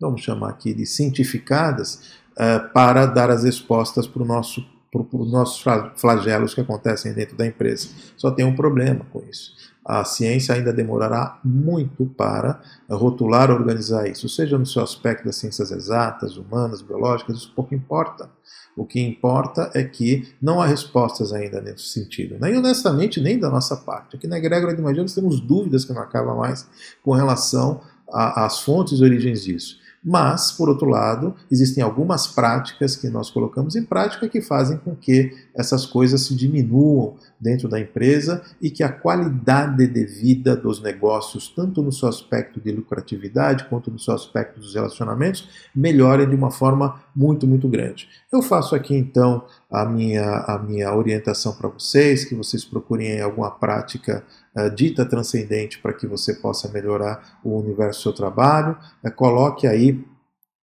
vamos 0.00 0.22
chamar 0.22 0.50
aqui 0.50 0.72
de 0.72 0.86
cientificadas, 0.86 2.18
para 2.72 3.06
dar 3.06 3.30
as 3.30 3.44
respostas 3.44 4.06
para 4.06 4.24
nosso, 4.24 4.64
os 4.94 5.32
nossos 5.32 5.64
flagelos 5.96 6.54
que 6.54 6.60
acontecem 6.60 7.12
dentro 7.12 7.36
da 7.36 7.46
empresa. 7.46 7.88
Só 8.16 8.30
tem 8.30 8.44
um 8.44 8.56
problema 8.56 9.04
com 9.12 9.22
isso. 9.30 9.54
A 9.84 10.04
ciência 10.04 10.54
ainda 10.54 10.72
demorará 10.72 11.40
muito 11.42 12.06
para 12.06 12.60
rotular, 12.88 13.50
organizar 13.50 14.08
isso, 14.08 14.28
seja 14.28 14.58
no 14.58 14.66
seu 14.66 14.82
aspecto 14.82 15.24
das 15.24 15.36
ciências 15.36 15.70
exatas, 15.70 16.36
humanas, 16.36 16.82
biológicas, 16.82 17.38
isso 17.38 17.52
pouco 17.56 17.74
importa. 17.74 18.30
O 18.76 18.86
que 18.86 19.00
importa 19.00 19.70
é 19.74 19.82
que 19.82 20.32
não 20.40 20.60
há 20.60 20.66
respostas 20.66 21.32
ainda 21.32 21.60
nesse 21.60 21.88
sentido. 21.88 22.36
Nem 22.40 22.56
honestamente, 22.56 23.20
nem 23.20 23.38
da 23.38 23.50
nossa 23.50 23.76
parte. 23.76 24.16
Aqui 24.16 24.28
na 24.28 24.38
Egrégora 24.38 24.76
de 24.76 24.80
Magia 24.80 25.02
nós 25.02 25.14
temos 25.14 25.40
dúvidas 25.40 25.84
que 25.84 25.92
não 25.92 26.02
acabam 26.02 26.36
mais 26.36 26.68
com 27.02 27.12
relação 27.12 27.80
às 28.12 28.60
fontes 28.60 29.00
e 29.00 29.02
origens 29.02 29.42
disso. 29.42 29.79
Mas, 30.02 30.50
por 30.50 30.68
outro 30.68 30.88
lado, 30.88 31.34
existem 31.50 31.82
algumas 31.82 32.26
práticas 32.26 32.96
que 32.96 33.08
nós 33.10 33.28
colocamos 33.28 33.76
em 33.76 33.84
prática 33.84 34.28
que 34.28 34.40
fazem 34.40 34.78
com 34.78 34.96
que 34.96 35.36
essas 35.54 35.84
coisas 35.84 36.22
se 36.22 36.34
diminuam 36.34 37.16
dentro 37.38 37.68
da 37.68 37.78
empresa 37.78 38.42
e 38.62 38.70
que 38.70 38.82
a 38.82 38.90
qualidade 38.90 39.86
de 39.86 40.04
vida 40.04 40.56
dos 40.56 40.82
negócios, 40.82 41.48
tanto 41.48 41.82
no 41.82 41.92
seu 41.92 42.08
aspecto 42.08 42.58
de 42.60 42.72
lucratividade 42.72 43.64
quanto 43.64 43.90
no 43.90 43.98
seu 43.98 44.14
aspecto 44.14 44.58
dos 44.58 44.74
relacionamentos, 44.74 45.48
melhorem 45.74 46.28
de 46.28 46.34
uma 46.34 46.50
forma 46.50 47.02
muito, 47.14 47.46
muito 47.46 47.68
grande. 47.68 48.08
Eu 48.32 48.40
faço 48.40 48.74
aqui 48.74 48.94
então 48.94 49.44
a 49.70 49.84
minha, 49.84 50.44
a 50.46 50.58
minha 50.58 50.94
orientação 50.94 51.52
para 51.52 51.68
vocês, 51.68 52.24
que 52.24 52.34
vocês 52.34 52.64
procurem 52.64 53.20
alguma 53.20 53.50
prática 53.50 54.24
dita 54.74 55.04
transcendente 55.04 55.78
para 55.78 55.92
que 55.92 56.06
você 56.06 56.34
possa 56.34 56.68
melhorar 56.68 57.38
o 57.44 57.58
universo 57.58 58.00
do 58.00 58.02
seu 58.02 58.12
trabalho. 58.12 58.76
Uh, 59.04 59.10
coloque 59.12 59.66
aí 59.66 60.04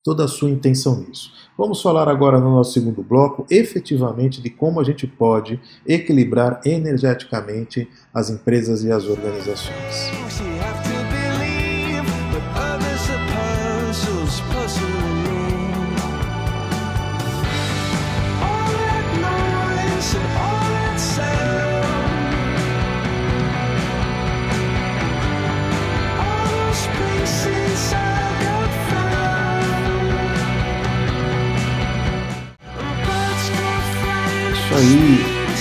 toda 0.03 0.23
a 0.23 0.27
sua 0.27 0.49
intenção 0.49 1.01
nisso. 1.01 1.31
Vamos 1.57 1.81
falar 1.81 2.07
agora 2.07 2.39
no 2.39 2.51
nosso 2.51 2.71
segundo 2.71 3.03
bloco, 3.03 3.45
efetivamente, 3.49 4.41
de 4.41 4.49
como 4.49 4.79
a 4.79 4.83
gente 4.83 5.05
pode 5.05 5.59
equilibrar 5.85 6.61
energeticamente 6.65 7.89
as 8.13 8.29
empresas 8.29 8.83
e 8.85 8.91
as 8.91 9.03
organizações. 9.05 10.56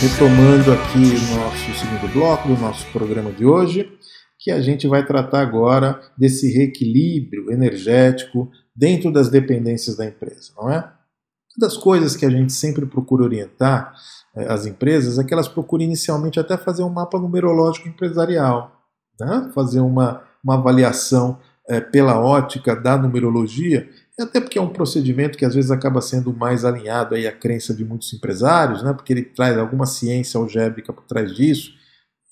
Retomando 0.00 0.72
aqui 0.72 0.98
o 0.98 1.36
nosso 1.36 1.74
segundo 1.74 2.12
bloco 2.12 2.48
do 2.48 2.56
nosso 2.58 2.86
programa 2.92 3.32
de 3.32 3.46
hoje, 3.46 3.90
que 4.38 4.50
a 4.50 4.60
gente 4.60 4.86
vai 4.86 5.06
tratar 5.06 5.40
agora 5.40 5.98
desse 6.18 6.52
reequilíbrio 6.52 7.50
energético 7.50 8.50
dentro 8.74 9.10
das 9.10 9.30
dependências 9.30 9.96
da 9.96 10.04
empresa, 10.04 10.52
não 10.54 10.70
é? 10.70 10.78
Uma 10.78 11.58
das 11.58 11.78
coisas 11.78 12.14
que 12.14 12.26
a 12.26 12.30
gente 12.30 12.52
sempre 12.52 12.84
procura 12.84 13.24
orientar 13.24 13.94
eh, 14.36 14.46
as 14.52 14.66
empresas 14.66 15.18
é 15.18 15.24
que 15.24 15.32
elas 15.32 15.48
procurem 15.48 15.86
inicialmente 15.86 16.38
até 16.38 16.58
fazer 16.58 16.82
um 16.82 16.90
mapa 16.90 17.18
numerológico 17.18 17.88
empresarial, 17.88 18.78
né? 19.18 19.50
fazer 19.54 19.80
uma, 19.80 20.22
uma 20.44 20.54
avaliação 20.56 21.38
é, 21.68 21.80
pela 21.80 22.20
ótica 22.20 22.76
da 22.76 22.96
numerologia, 22.98 23.88
até 24.22 24.40
porque 24.40 24.58
é 24.58 24.62
um 24.62 24.72
procedimento 24.72 25.36
que 25.36 25.44
às 25.44 25.54
vezes 25.54 25.70
acaba 25.70 26.00
sendo 26.00 26.32
mais 26.32 26.64
alinhado 26.64 27.14
aí 27.14 27.26
à 27.26 27.32
crença 27.32 27.74
de 27.74 27.84
muitos 27.84 28.12
empresários, 28.12 28.82
né? 28.82 28.92
porque 28.92 29.12
ele 29.12 29.22
traz 29.22 29.56
alguma 29.58 29.84
ciência 29.86 30.38
algébrica 30.38 30.92
por 30.92 31.04
trás 31.04 31.34
disso, 31.34 31.72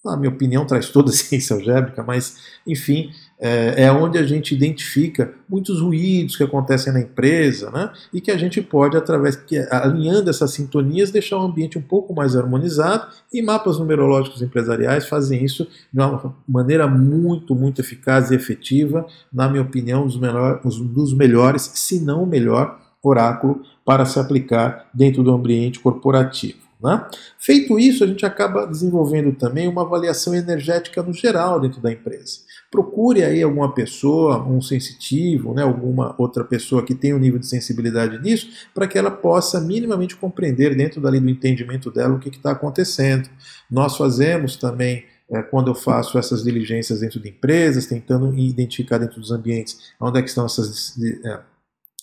na 0.04 0.16
minha 0.16 0.30
opinião, 0.30 0.66
traz 0.66 0.88
toda 0.90 1.10
a 1.10 1.12
ciência 1.14 1.56
algébrica, 1.56 2.02
mas, 2.02 2.36
enfim, 2.66 3.10
é, 3.46 3.84
é, 3.84 3.92
onde 3.92 4.16
a 4.16 4.22
gente 4.22 4.54
identifica 4.54 5.34
muitos 5.46 5.78
ruídos 5.78 6.34
que 6.34 6.42
acontecem 6.42 6.90
na 6.90 7.00
empresa, 7.00 7.70
né? 7.70 7.92
E 8.10 8.18
que 8.18 8.30
a 8.30 8.38
gente 8.38 8.62
pode, 8.62 8.96
através, 8.96 9.38
alinhando 9.70 10.30
essas 10.30 10.52
sintonias, 10.52 11.10
deixar 11.10 11.36
o 11.36 11.42
ambiente 11.42 11.76
um 11.76 11.82
pouco 11.82 12.14
mais 12.14 12.34
harmonizado. 12.34 13.06
E 13.30 13.42
mapas 13.42 13.78
numerológicos 13.78 14.40
empresariais 14.40 15.06
fazem 15.06 15.44
isso 15.44 15.68
de 15.92 16.00
uma 16.00 16.34
maneira 16.48 16.86
muito, 16.86 17.54
muito 17.54 17.82
eficaz 17.82 18.30
e 18.30 18.34
efetiva, 18.34 19.06
na 19.30 19.46
minha 19.46 19.62
opinião, 19.62 20.04
um 20.04 20.06
dos, 20.06 20.16
melhor, 20.16 20.62
um 20.64 20.86
dos 20.86 21.12
melhores, 21.12 21.70
se 21.74 22.00
não 22.00 22.22
o 22.22 22.26
melhor, 22.26 22.80
oráculo 23.02 23.60
para 23.84 24.06
se 24.06 24.18
aplicar 24.18 24.88
dentro 24.94 25.22
do 25.22 25.30
ambiente 25.30 25.80
corporativo. 25.80 26.64
Né? 26.82 27.02
Feito 27.38 27.78
isso, 27.78 28.04
a 28.04 28.06
gente 28.06 28.24
acaba 28.24 28.66
desenvolvendo 28.66 29.32
também 29.32 29.68
uma 29.68 29.82
avaliação 29.82 30.34
energética 30.34 31.02
no 31.02 31.12
geral 31.12 31.60
dentro 31.60 31.80
da 31.82 31.92
empresa. 31.92 32.43
Procure 32.74 33.22
aí 33.22 33.40
alguma 33.40 33.72
pessoa, 33.72 34.42
um 34.42 34.60
sensitivo, 34.60 35.54
né, 35.54 35.62
alguma 35.62 36.12
outra 36.18 36.42
pessoa 36.42 36.84
que 36.84 36.92
tenha 36.92 37.14
um 37.14 37.20
nível 37.20 37.38
de 37.38 37.46
sensibilidade 37.46 38.20
nisso, 38.20 38.48
para 38.74 38.88
que 38.88 38.98
ela 38.98 39.12
possa 39.12 39.60
minimamente 39.60 40.16
compreender 40.16 40.74
dentro 40.74 41.00
dali 41.00 41.20
do 41.20 41.30
entendimento 41.30 41.88
dela 41.88 42.16
o 42.16 42.18
que 42.18 42.30
está 42.30 42.50
acontecendo. 42.50 43.30
Nós 43.70 43.96
fazemos 43.96 44.56
também 44.56 45.04
é, 45.30 45.40
quando 45.40 45.70
eu 45.70 45.74
faço 45.76 46.18
essas 46.18 46.42
diligências 46.42 46.98
dentro 46.98 47.20
de 47.20 47.28
empresas, 47.28 47.86
tentando 47.86 48.34
identificar 48.36 48.98
dentro 48.98 49.20
dos 49.20 49.30
ambientes 49.30 49.78
onde 50.00 50.18
é 50.18 50.22
que 50.22 50.28
estão 50.28 50.44
essas 50.44 51.00
é, 51.24 51.40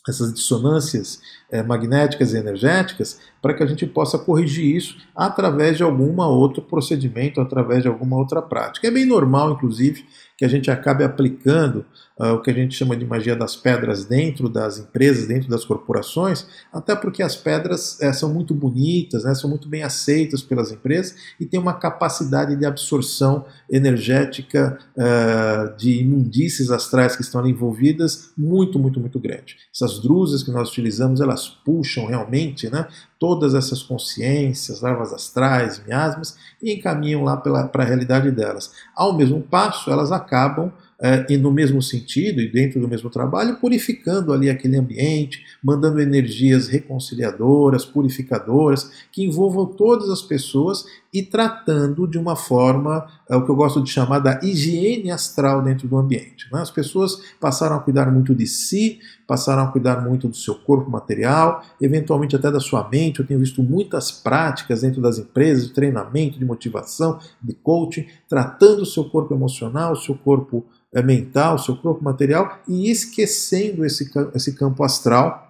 essas 0.07 0.33
dissonâncias 0.33 1.19
é, 1.51 1.61
magnéticas 1.61 2.33
e 2.33 2.37
energéticas, 2.37 3.19
para 3.41 3.53
que 3.53 3.61
a 3.61 3.65
gente 3.65 3.85
possa 3.85 4.17
corrigir 4.17 4.75
isso 4.75 4.97
através 5.15 5.77
de 5.77 5.83
algum 5.83 6.19
outro 6.21 6.61
procedimento, 6.61 7.41
através 7.41 7.81
de 7.81 7.87
alguma 7.87 8.17
outra 8.17 8.41
prática. 8.41 8.87
É 8.87 8.91
bem 8.91 9.05
normal, 9.05 9.51
inclusive, 9.51 10.05
que 10.41 10.45
a 10.45 10.47
gente 10.47 10.71
acabe 10.71 11.03
aplicando 11.03 11.85
uh, 12.19 12.33
o 12.33 12.41
que 12.41 12.49
a 12.49 12.53
gente 12.53 12.75
chama 12.75 12.97
de 12.97 13.05
magia 13.05 13.35
das 13.35 13.55
pedras 13.55 14.05
dentro 14.05 14.49
das 14.49 14.79
empresas, 14.79 15.27
dentro 15.27 15.47
das 15.47 15.63
corporações, 15.63 16.47
até 16.73 16.95
porque 16.95 17.21
as 17.21 17.35
pedras 17.35 17.99
uh, 17.99 18.11
são 18.11 18.33
muito 18.33 18.55
bonitas, 18.55 19.23
né, 19.23 19.35
são 19.35 19.47
muito 19.47 19.69
bem 19.69 19.83
aceitas 19.83 20.41
pelas 20.41 20.71
empresas 20.71 21.15
e 21.39 21.45
têm 21.45 21.59
uma 21.59 21.75
capacidade 21.75 22.55
de 22.55 22.65
absorção 22.65 23.45
energética 23.69 24.79
uh, 24.97 25.77
de 25.77 25.99
imundícies 26.01 26.71
astrais 26.71 27.15
que 27.15 27.21
estão 27.21 27.39
ali 27.39 27.51
envolvidas 27.51 28.31
muito, 28.35 28.79
muito, 28.79 28.99
muito 28.99 29.19
grande. 29.19 29.57
Essas 29.71 29.99
drusas 29.99 30.41
que 30.41 30.49
nós 30.49 30.69
utilizamos, 30.69 31.21
elas 31.21 31.40
puxam 31.47 32.05
realmente 32.05 32.69
né, 32.69 32.87
todas 33.19 33.53
essas 33.53 33.83
consciências, 33.83 34.81
larvas 34.81 35.13
astrais, 35.13 35.81
miasmas, 35.85 36.37
e 36.61 36.73
encaminham 36.73 37.23
lá 37.23 37.37
para 37.37 37.83
a 37.83 37.85
realidade 37.85 38.31
delas. 38.31 38.71
Ao 38.95 39.15
mesmo 39.15 39.41
passo, 39.41 39.91
elas 39.91 40.11
acabam 40.11 40.71
é, 41.03 41.25
e 41.29 41.37
no 41.37 41.51
mesmo 41.51 41.81
sentido 41.81 42.39
e 42.39 42.51
dentro 42.51 42.79
do 42.79 42.87
mesmo 42.87 43.09
trabalho, 43.09 43.55
purificando 43.55 44.31
ali 44.31 44.51
aquele 44.51 44.77
ambiente, 44.77 45.43
mandando 45.63 45.99
energias 45.99 46.67
reconciliadoras, 46.67 47.83
purificadoras, 47.83 48.91
que 49.11 49.23
envolvam 49.23 49.65
todas 49.65 50.09
as 50.09 50.21
pessoas 50.21 50.85
e 51.13 51.21
tratando 51.21 52.07
de 52.07 52.17
uma 52.17 52.37
forma, 52.37 53.05
é, 53.29 53.35
o 53.35 53.43
que 53.43 53.51
eu 53.51 53.55
gosto 53.55 53.83
de 53.83 53.89
chamar 53.89 54.19
da 54.19 54.39
higiene 54.41 55.11
astral 55.11 55.61
dentro 55.61 55.87
do 55.87 55.97
ambiente. 55.97 56.47
Né? 56.51 56.61
As 56.61 56.71
pessoas 56.71 57.21
passaram 57.39 57.75
a 57.75 57.79
cuidar 57.79 58.09
muito 58.09 58.33
de 58.33 58.47
si, 58.47 58.99
passaram 59.27 59.63
a 59.63 59.67
cuidar 59.67 60.01
muito 60.01 60.29
do 60.29 60.35
seu 60.35 60.55
corpo 60.55 60.89
material, 60.89 61.63
eventualmente 61.81 62.35
até 62.35 62.49
da 62.49 62.61
sua 62.61 62.87
mente. 62.89 63.19
Eu 63.19 63.27
tenho 63.27 63.41
visto 63.41 63.61
muitas 63.61 64.09
práticas 64.09 64.81
dentro 64.81 65.01
das 65.01 65.17
empresas 65.17 65.67
de 65.67 65.73
treinamento, 65.73 66.39
de 66.39 66.45
motivação, 66.45 67.19
de 67.41 67.53
coaching, 67.55 68.07
tratando 68.29 68.83
o 68.83 68.85
seu 68.85 69.03
corpo 69.03 69.33
emocional, 69.33 69.91
o 69.91 69.97
seu 69.97 70.15
corpo 70.15 70.65
é, 70.93 71.01
mental, 71.01 71.55
o 71.55 71.59
seu 71.59 71.75
corpo 71.75 72.01
material 72.01 72.59
e 72.67 72.89
esquecendo 72.89 73.83
esse, 73.83 74.09
esse 74.33 74.55
campo 74.55 74.81
astral. 74.83 75.49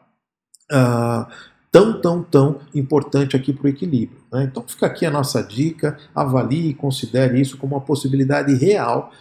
Uh, 0.72 1.51
tão, 1.72 2.02
tão, 2.02 2.22
tão 2.22 2.60
importante 2.76 3.36
aqui 3.36 3.54
para 3.54 3.66
o 3.66 3.70
equilíbrio. 3.70 4.22
Né? 4.32 4.44
Então 4.44 4.64
fica 4.68 4.86
aqui 4.86 5.06
a 5.06 5.12
nossa 5.12 5.42
dica, 5.42 5.98
avalie 6.14 6.70
e 6.70 6.74
considere 6.74 7.40
isso 7.40 7.58
como 7.58 7.76
uma 7.76 7.82
possibilidade 7.82 8.54
real 8.54 9.12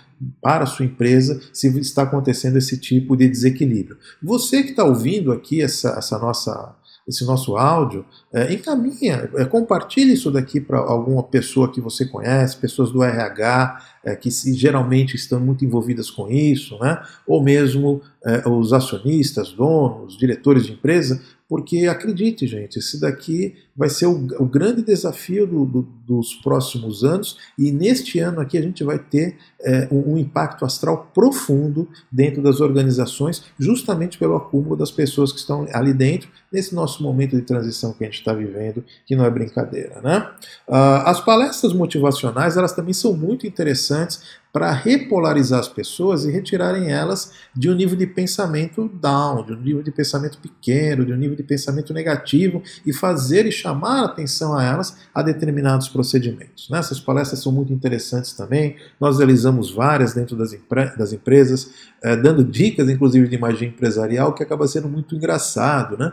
para 0.42 0.64
a 0.64 0.66
sua 0.66 0.84
empresa 0.84 1.40
se 1.52 1.68
está 1.78 2.02
acontecendo 2.02 2.58
esse 2.58 2.78
tipo 2.78 3.16
de 3.16 3.28
desequilíbrio. 3.28 3.96
Você 4.22 4.62
que 4.62 4.70
está 4.70 4.84
ouvindo 4.84 5.32
aqui 5.32 5.62
essa, 5.62 5.90
essa 5.90 6.18
nossa 6.18 6.76
esse 7.08 7.24
nosso 7.24 7.56
áudio, 7.56 8.04
é, 8.32 8.52
encaminha, 8.52 9.28
é, 9.34 9.44
compartilhe 9.44 10.12
isso 10.12 10.30
daqui 10.30 10.60
para 10.60 10.78
alguma 10.78 11.22
pessoa 11.24 11.70
que 11.70 11.80
você 11.80 12.06
conhece, 12.06 12.56
pessoas 12.56 12.90
do 12.92 13.02
RH, 13.02 13.80
é, 14.04 14.14
que 14.14 14.30
se, 14.30 14.54
geralmente 14.54 15.16
estão 15.16 15.40
muito 15.40 15.64
envolvidas 15.64 16.08
com 16.08 16.30
isso, 16.30 16.78
né? 16.78 17.02
ou 17.26 17.42
mesmo 17.42 18.00
é, 18.24 18.48
os 18.48 18.72
acionistas, 18.72 19.50
donos, 19.50 20.16
diretores 20.16 20.66
de 20.66 20.72
empresa, 20.72 21.20
porque 21.50 21.88
acredite, 21.88 22.46
gente, 22.46 22.78
esse 22.78 23.00
daqui 23.00 23.56
vai 23.76 23.90
ser 23.90 24.06
o, 24.06 24.14
o 24.38 24.46
grande 24.46 24.82
desafio 24.82 25.48
do, 25.48 25.66
do, 25.66 25.82
dos 26.06 26.32
próximos 26.36 27.02
anos 27.02 27.38
e 27.58 27.72
neste 27.72 28.20
ano 28.20 28.40
aqui 28.40 28.56
a 28.56 28.62
gente 28.62 28.84
vai 28.84 29.00
ter 29.00 29.36
é, 29.60 29.88
um, 29.90 30.12
um, 30.12 30.16
impacto 30.16 30.64
astral 30.64 31.10
profundo 31.12 31.88
dentro 32.10 32.40
das 32.40 32.60
organizações, 32.60 33.42
justamente 33.58 34.16
pelo 34.16 34.36
acúmulo 34.36 34.76
das 34.76 34.92
pessoas 34.92 35.32
que 35.32 35.40
estão 35.40 35.66
ali 35.72 35.92
dentro, 35.92 36.28
nesse 36.52 36.74
nosso 36.74 37.02
momento 37.02 37.36
de 37.36 37.42
transição 37.42 37.92
que 37.92 38.04
a 38.04 38.06
gente 38.06 38.18
está 38.18 38.32
vivendo, 38.32 38.84
que 39.06 39.14
não 39.14 39.24
é 39.24 39.30
brincadeira. 39.30 40.00
Né? 40.00 40.28
Uh, 40.66 41.04
as 41.04 41.20
palestras 41.20 41.72
motivacionais 41.72 42.56
elas 42.56 42.72
também 42.72 42.92
são 42.92 43.12
muito 43.12 43.46
interessantes 43.46 44.40
para 44.52 44.72
repolarizar 44.72 45.60
as 45.60 45.68
pessoas 45.68 46.24
e 46.24 46.30
retirarem 46.30 46.90
elas 46.90 47.32
de 47.54 47.70
um 47.70 47.74
nível 47.74 47.96
de 47.96 48.06
pensamento 48.06 48.88
down, 48.88 49.44
de 49.44 49.52
um 49.52 49.60
nível 49.60 49.82
de 49.82 49.92
pensamento 49.92 50.38
pequeno, 50.38 51.06
de 51.06 51.12
um 51.12 51.16
nível 51.16 51.36
de 51.36 51.42
pensamento 51.42 51.94
negativo 51.94 52.62
e 52.84 52.92
fazer 52.92 53.46
e 53.46 53.52
chamar 53.52 54.04
atenção 54.04 54.56
a 54.56 54.64
elas 54.64 54.96
a 55.14 55.22
determinados 55.22 55.88
procedimentos. 55.88 56.68
Né? 56.68 56.78
Essas 56.78 56.98
palestras 56.98 57.40
são 57.40 57.52
muito 57.52 57.72
interessantes 57.72 58.32
também. 58.32 58.76
Nós 58.98 59.18
realizamos 59.18 59.70
várias 59.70 60.14
dentro 60.14 60.36
das, 60.36 60.52
empre 60.52 60.96
das 60.96 61.12
empresas, 61.12 61.70
eh, 62.02 62.16
dando 62.16 62.42
dicas, 62.42 62.88
inclusive, 62.88 63.28
de 63.28 63.38
magia 63.38 63.68
empresarial, 63.68 64.34
que 64.34 64.42
acaba 64.42 64.66
sendo 64.66 64.88
muito 64.88 65.14
engraçado. 65.14 65.96
Né? 65.96 66.12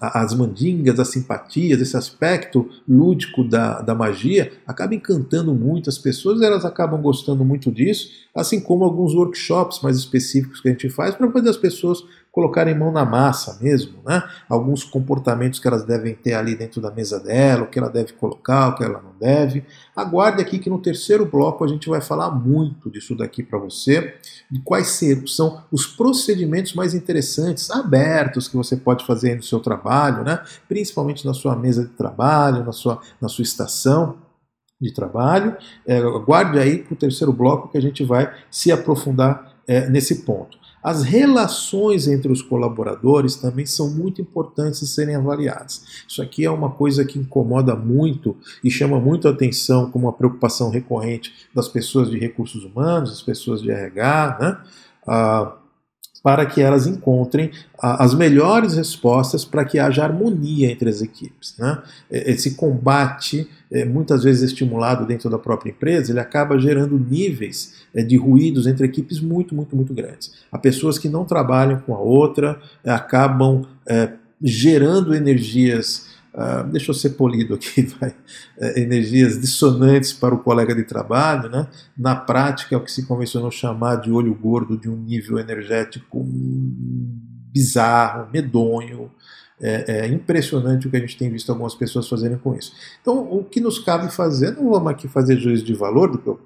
As 0.00 0.32
mandingas, 0.34 1.00
as 1.00 1.08
simpatias, 1.08 1.80
esse 1.80 1.96
aspecto 1.96 2.68
lúdico 2.88 3.42
da, 3.42 3.80
da 3.80 3.94
magia 3.94 4.52
acaba 4.66 4.94
encantando 4.94 5.52
muito 5.52 5.90
as 5.90 5.98
pessoas, 5.98 6.40
elas 6.40 6.64
acabam 6.64 7.00
gostando 7.02 7.44
muito 7.44 7.70
disso, 7.72 8.08
assim 8.34 8.60
como 8.60 8.84
alguns 8.84 9.14
workshops 9.14 9.80
mais 9.82 9.96
específicos 9.96 10.60
que 10.60 10.68
a 10.68 10.70
gente 10.70 10.88
faz 10.88 11.14
para 11.14 11.30
fazer 11.32 11.48
as 11.48 11.56
pessoas 11.56 12.04
colocarem 12.30 12.74
mão 12.74 12.92
na 12.92 13.04
massa 13.04 13.58
mesmo, 13.60 13.98
né? 14.06 14.22
Alguns 14.48 14.84
comportamentos 14.84 15.58
que 15.58 15.66
elas 15.66 15.84
devem 15.84 16.14
ter 16.14 16.34
ali 16.34 16.54
dentro 16.54 16.80
da 16.80 16.90
mesa 16.90 17.18
dela, 17.18 17.64
o 17.64 17.66
que 17.66 17.78
ela 17.78 17.88
deve 17.88 18.12
colocar, 18.12 18.68
o 18.68 18.74
que 18.76 18.84
ela 18.84 19.00
não 19.02 19.12
deve. 19.18 19.64
Aguarde 19.96 20.40
aqui 20.40 20.58
que 20.58 20.70
no 20.70 20.78
terceiro 20.78 21.26
bloco 21.26 21.64
a 21.64 21.68
gente 21.68 21.88
vai 21.88 22.00
falar 22.00 22.30
muito 22.30 22.90
disso 22.90 23.16
daqui 23.16 23.42
para 23.42 23.58
você, 23.58 24.14
de 24.50 24.60
quais 24.60 25.00
são 25.26 25.62
os 25.72 25.86
procedimentos 25.86 26.74
mais 26.74 26.94
interessantes, 26.94 27.70
abertos, 27.70 28.46
que 28.46 28.56
você 28.56 28.76
pode 28.76 29.04
fazer 29.06 29.34
no 29.34 29.42
seu 29.42 29.60
trabalho, 29.60 30.22
né? 30.22 30.40
Principalmente 30.68 31.26
na 31.26 31.34
sua 31.34 31.56
mesa 31.56 31.84
de 31.84 31.90
trabalho, 31.90 32.64
na 32.64 32.72
sua, 32.72 33.00
na 33.20 33.28
sua 33.28 33.42
estação 33.42 34.16
de 34.80 34.92
trabalho. 34.92 35.56
É, 35.86 35.98
aguarde 35.98 36.58
aí 36.58 36.78
para 36.78 36.94
o 36.94 36.96
terceiro 36.96 37.32
bloco 37.32 37.68
que 37.68 37.78
a 37.78 37.82
gente 37.82 38.04
vai 38.04 38.32
se 38.50 38.70
aprofundar 38.70 39.54
é, 39.66 39.88
nesse 39.88 40.24
ponto. 40.24 40.56
As 40.88 41.02
relações 41.02 42.08
entre 42.08 42.32
os 42.32 42.40
colaboradores 42.40 43.36
também 43.36 43.66
são 43.66 43.90
muito 43.90 44.22
importantes 44.22 44.80
de 44.80 44.86
serem 44.86 45.16
avaliadas. 45.16 45.84
Isso 46.08 46.22
aqui 46.22 46.46
é 46.46 46.50
uma 46.50 46.70
coisa 46.70 47.04
que 47.04 47.18
incomoda 47.18 47.76
muito 47.76 48.34
e 48.64 48.70
chama 48.70 48.98
muito 48.98 49.28
a 49.28 49.30
atenção 49.30 49.90
como 49.90 50.06
uma 50.06 50.14
preocupação 50.14 50.70
recorrente 50.70 51.30
das 51.54 51.68
pessoas 51.68 52.08
de 52.08 52.18
recursos 52.18 52.64
humanos, 52.64 53.10
das 53.10 53.20
pessoas 53.20 53.60
de 53.60 53.70
RH, 53.70 54.38
né? 54.40 54.58
Ah, 55.06 55.58
para 56.22 56.44
que 56.46 56.60
elas 56.60 56.86
encontrem 56.86 57.50
as 57.80 58.14
melhores 58.14 58.74
respostas 58.74 59.44
para 59.44 59.64
que 59.64 59.78
haja 59.78 60.04
harmonia 60.04 60.70
entre 60.70 60.88
as 60.88 61.00
equipes. 61.00 61.54
Né? 61.58 61.78
Esse 62.10 62.52
combate, 62.54 63.48
é, 63.70 63.84
muitas 63.84 64.24
vezes 64.24 64.42
estimulado 64.42 65.06
dentro 65.06 65.30
da 65.30 65.38
própria 65.38 65.70
empresa, 65.70 66.10
ele 66.10 66.20
acaba 66.20 66.58
gerando 66.58 66.98
níveis 66.98 67.74
é, 67.94 68.02
de 68.02 68.16
ruídos 68.16 68.66
entre 68.66 68.86
equipes 68.86 69.20
muito, 69.20 69.54
muito, 69.54 69.76
muito 69.76 69.94
grandes. 69.94 70.32
Há 70.50 70.58
pessoas 70.58 70.98
que 70.98 71.08
não 71.08 71.24
trabalham 71.24 71.80
com 71.80 71.94
a 71.94 72.00
outra, 72.00 72.60
é, 72.84 72.90
acabam 72.90 73.64
gerando 74.42 75.14
energias 75.14 76.17
Uh, 76.38 76.62
deixa 76.70 76.92
eu 76.92 76.94
ser 76.94 77.10
polido 77.10 77.54
aqui, 77.54 77.82
vai, 77.98 78.10
uh, 78.10 78.78
energias 78.78 79.40
dissonantes 79.40 80.12
para 80.12 80.32
o 80.32 80.38
colega 80.38 80.72
de 80.72 80.84
trabalho, 80.84 81.50
né? 81.50 81.66
na 81.96 82.14
prática 82.14 82.76
é 82.76 82.78
o 82.78 82.80
que 82.80 82.92
se 82.92 83.04
convencionou 83.06 83.50
chamar 83.50 83.96
de 83.96 84.12
olho 84.12 84.32
gordo 84.36 84.78
de 84.78 84.88
um 84.88 84.94
nível 84.94 85.36
energético 85.40 86.24
bizarro, 87.52 88.30
medonho, 88.32 89.10
é, 89.60 90.00
é, 90.00 90.06
impressionante 90.06 90.86
o 90.86 90.90
que 90.90 90.96
a 90.96 91.00
gente 91.00 91.16
tem 91.16 91.30
visto 91.30 91.50
algumas 91.50 91.74
pessoas 91.74 92.08
fazerem 92.08 92.38
com 92.38 92.54
isso. 92.54 92.72
Então, 93.00 93.18
o 93.30 93.42
que 93.42 93.60
nos 93.60 93.78
cabe 93.78 94.12
fazer, 94.12 94.52
não 94.52 94.70
vamos 94.70 94.90
aqui 94.90 95.08
fazer 95.08 95.36
juízo 95.38 95.64
de 95.64 95.74
valor 95.74 96.10
do 96.10 96.38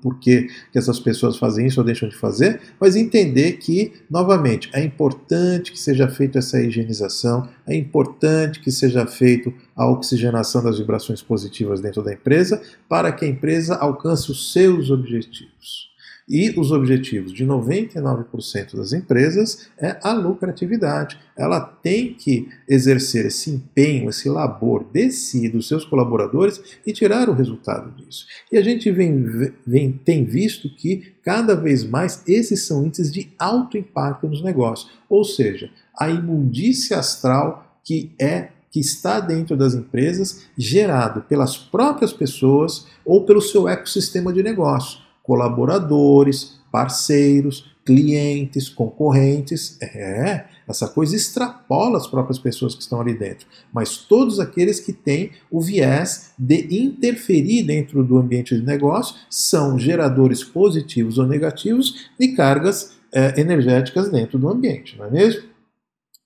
porquê 0.00 0.48
que 0.72 0.78
essas 0.78 1.00
pessoas 1.00 1.36
fazem 1.36 1.66
isso 1.66 1.80
ou 1.80 1.86
deixam 1.86 2.08
de 2.08 2.16
fazer, 2.16 2.60
mas 2.80 2.96
entender 2.96 3.54
que, 3.54 3.92
novamente, 4.10 4.70
é 4.72 4.82
importante 4.82 5.72
que 5.72 5.78
seja 5.78 6.08
feita 6.08 6.38
essa 6.38 6.60
higienização, 6.60 7.48
é 7.66 7.74
importante 7.74 8.60
que 8.60 8.70
seja 8.70 9.06
feito 9.06 9.52
a 9.74 9.88
oxigenação 9.90 10.62
das 10.62 10.78
vibrações 10.78 11.22
positivas 11.22 11.80
dentro 11.80 12.02
da 12.02 12.12
empresa 12.12 12.60
para 12.88 13.12
que 13.12 13.24
a 13.24 13.28
empresa 13.28 13.76
alcance 13.76 14.30
os 14.30 14.52
seus 14.52 14.90
objetivos. 14.90 15.87
E 16.28 16.50
os 16.58 16.70
objetivos 16.70 17.32
de 17.32 17.46
99% 17.46 18.76
das 18.76 18.92
empresas 18.92 19.68
é 19.78 19.96
a 20.02 20.12
lucratividade. 20.12 21.18
Ela 21.34 21.58
tem 21.58 22.12
que 22.12 22.48
exercer 22.68 23.24
esse 23.24 23.50
empenho, 23.50 24.10
esse 24.10 24.28
labor 24.28 24.84
de 24.92 25.10
si, 25.10 25.48
dos 25.48 25.66
seus 25.66 25.86
colaboradores 25.86 26.60
e 26.86 26.92
tirar 26.92 27.30
o 27.30 27.32
resultado 27.32 27.90
disso. 27.96 28.26
E 28.52 28.58
a 28.58 28.62
gente 28.62 28.90
vem, 28.90 29.24
vem, 29.66 29.92
tem 29.92 30.24
visto 30.24 30.68
que 30.68 31.14
cada 31.24 31.56
vez 31.56 31.82
mais 31.82 32.22
esses 32.26 32.66
são 32.66 32.84
índices 32.84 33.10
de 33.10 33.32
alto 33.38 33.78
impacto 33.78 34.28
nos 34.28 34.42
negócios. 34.42 34.90
Ou 35.08 35.24
seja, 35.24 35.70
a 35.98 36.10
imundícia 36.10 36.98
astral 36.98 37.80
que 37.82 38.12
é 38.20 38.48
que 38.70 38.80
está 38.80 39.18
dentro 39.18 39.56
das 39.56 39.72
empresas, 39.72 40.44
gerado 40.58 41.22
pelas 41.22 41.56
próprias 41.56 42.12
pessoas 42.12 42.86
ou 43.02 43.24
pelo 43.24 43.40
seu 43.40 43.66
ecossistema 43.66 44.30
de 44.30 44.42
negócio 44.42 45.07
colaboradores, 45.28 46.58
parceiros, 46.72 47.70
clientes, 47.84 48.70
concorrentes. 48.70 49.76
É, 49.82 50.46
essa 50.66 50.88
coisa 50.88 51.14
extrapola 51.14 51.98
as 51.98 52.06
próprias 52.06 52.38
pessoas 52.38 52.74
que 52.74 52.80
estão 52.80 52.98
ali 52.98 53.12
dentro, 53.12 53.46
mas 53.72 53.98
todos 53.98 54.40
aqueles 54.40 54.80
que 54.80 54.92
têm 54.92 55.32
o 55.50 55.60
viés 55.60 56.32
de 56.38 56.66
interferir 56.82 57.62
dentro 57.62 58.02
do 58.02 58.16
ambiente 58.16 58.54
de 58.54 58.64
negócio 58.64 59.16
são 59.28 59.78
geradores 59.78 60.42
positivos 60.42 61.18
ou 61.18 61.26
negativos 61.26 62.08
de 62.18 62.28
cargas 62.28 62.96
é, 63.12 63.38
energéticas 63.40 64.10
dentro 64.10 64.38
do 64.38 64.48
ambiente, 64.48 64.96
não 64.96 65.06
é 65.06 65.10
mesmo? 65.10 65.42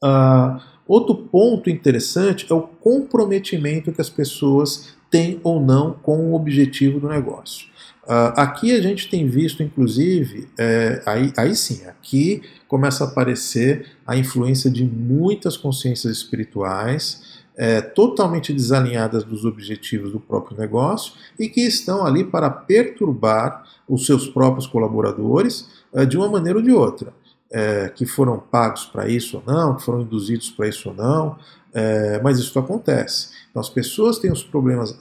Uh, 0.03 0.61
outro 0.87 1.15
ponto 1.15 1.71
interessante 1.71 2.47
é 2.51 2.55
o 2.55 2.63
comprometimento 2.63 3.93
que 3.93 4.01
as 4.01 4.11
pessoas 4.11 4.97
têm 5.09 5.41
ou 5.45 5.61
não 5.61 5.93
com 5.93 6.31
o 6.31 6.35
objetivo 6.35 6.99
do 6.99 7.09
negócio. 7.09 7.72
Uh, 8.05 8.35
aqui 8.35 8.73
a 8.73 8.83
gente 8.83 9.09
tem 9.09 9.29
visto, 9.29 9.63
inclusive, 9.63 10.49
é, 10.59 11.01
aí, 11.07 11.33
aí 11.37 11.55
sim, 11.55 11.87
aqui 11.87 12.43
começa 12.67 13.05
a 13.05 13.07
aparecer 13.07 13.87
a 14.05 14.17
influência 14.17 14.69
de 14.69 14.85
muitas 14.85 15.57
consciências 15.57 16.17
espirituais 16.17 17.43
é, 17.57 17.81
totalmente 17.81 18.53
desalinhadas 18.53 19.25
dos 19.25 19.45
objetivos 19.45 20.11
do 20.11 20.19
próprio 20.19 20.57
negócio 20.57 21.13
e 21.39 21.49
que 21.49 21.61
estão 21.61 22.05
ali 22.05 22.25
para 22.25 22.51
perturbar 22.51 23.65
os 23.89 24.07
seus 24.07 24.27
próprios 24.27 24.67
colaboradores 24.67 25.69
é, 25.93 26.05
de 26.05 26.17
uma 26.17 26.29
maneira 26.29 26.59
ou 26.59 26.65
de 26.65 26.73
outra. 26.73 27.13
É, 27.55 27.91
que 27.91 28.07
foram 28.07 28.39
pagos 28.39 28.87
para 28.87 29.07
isso 29.07 29.37
ou 29.37 29.43
não, 29.47 29.77
que 29.77 29.83
foram 29.83 30.01
induzidos 30.01 30.49
para 30.49 30.67
isso 30.67 30.89
ou 30.89 30.95
não, 30.95 31.37
é, 31.75 32.19
mas 32.23 32.39
isso 32.39 32.59
acontece. 32.59 33.29
Então, 33.51 33.61
as 33.61 33.69
pessoas 33.69 34.19
têm 34.19 34.33
os 34.33 34.43
problemas 34.43 34.99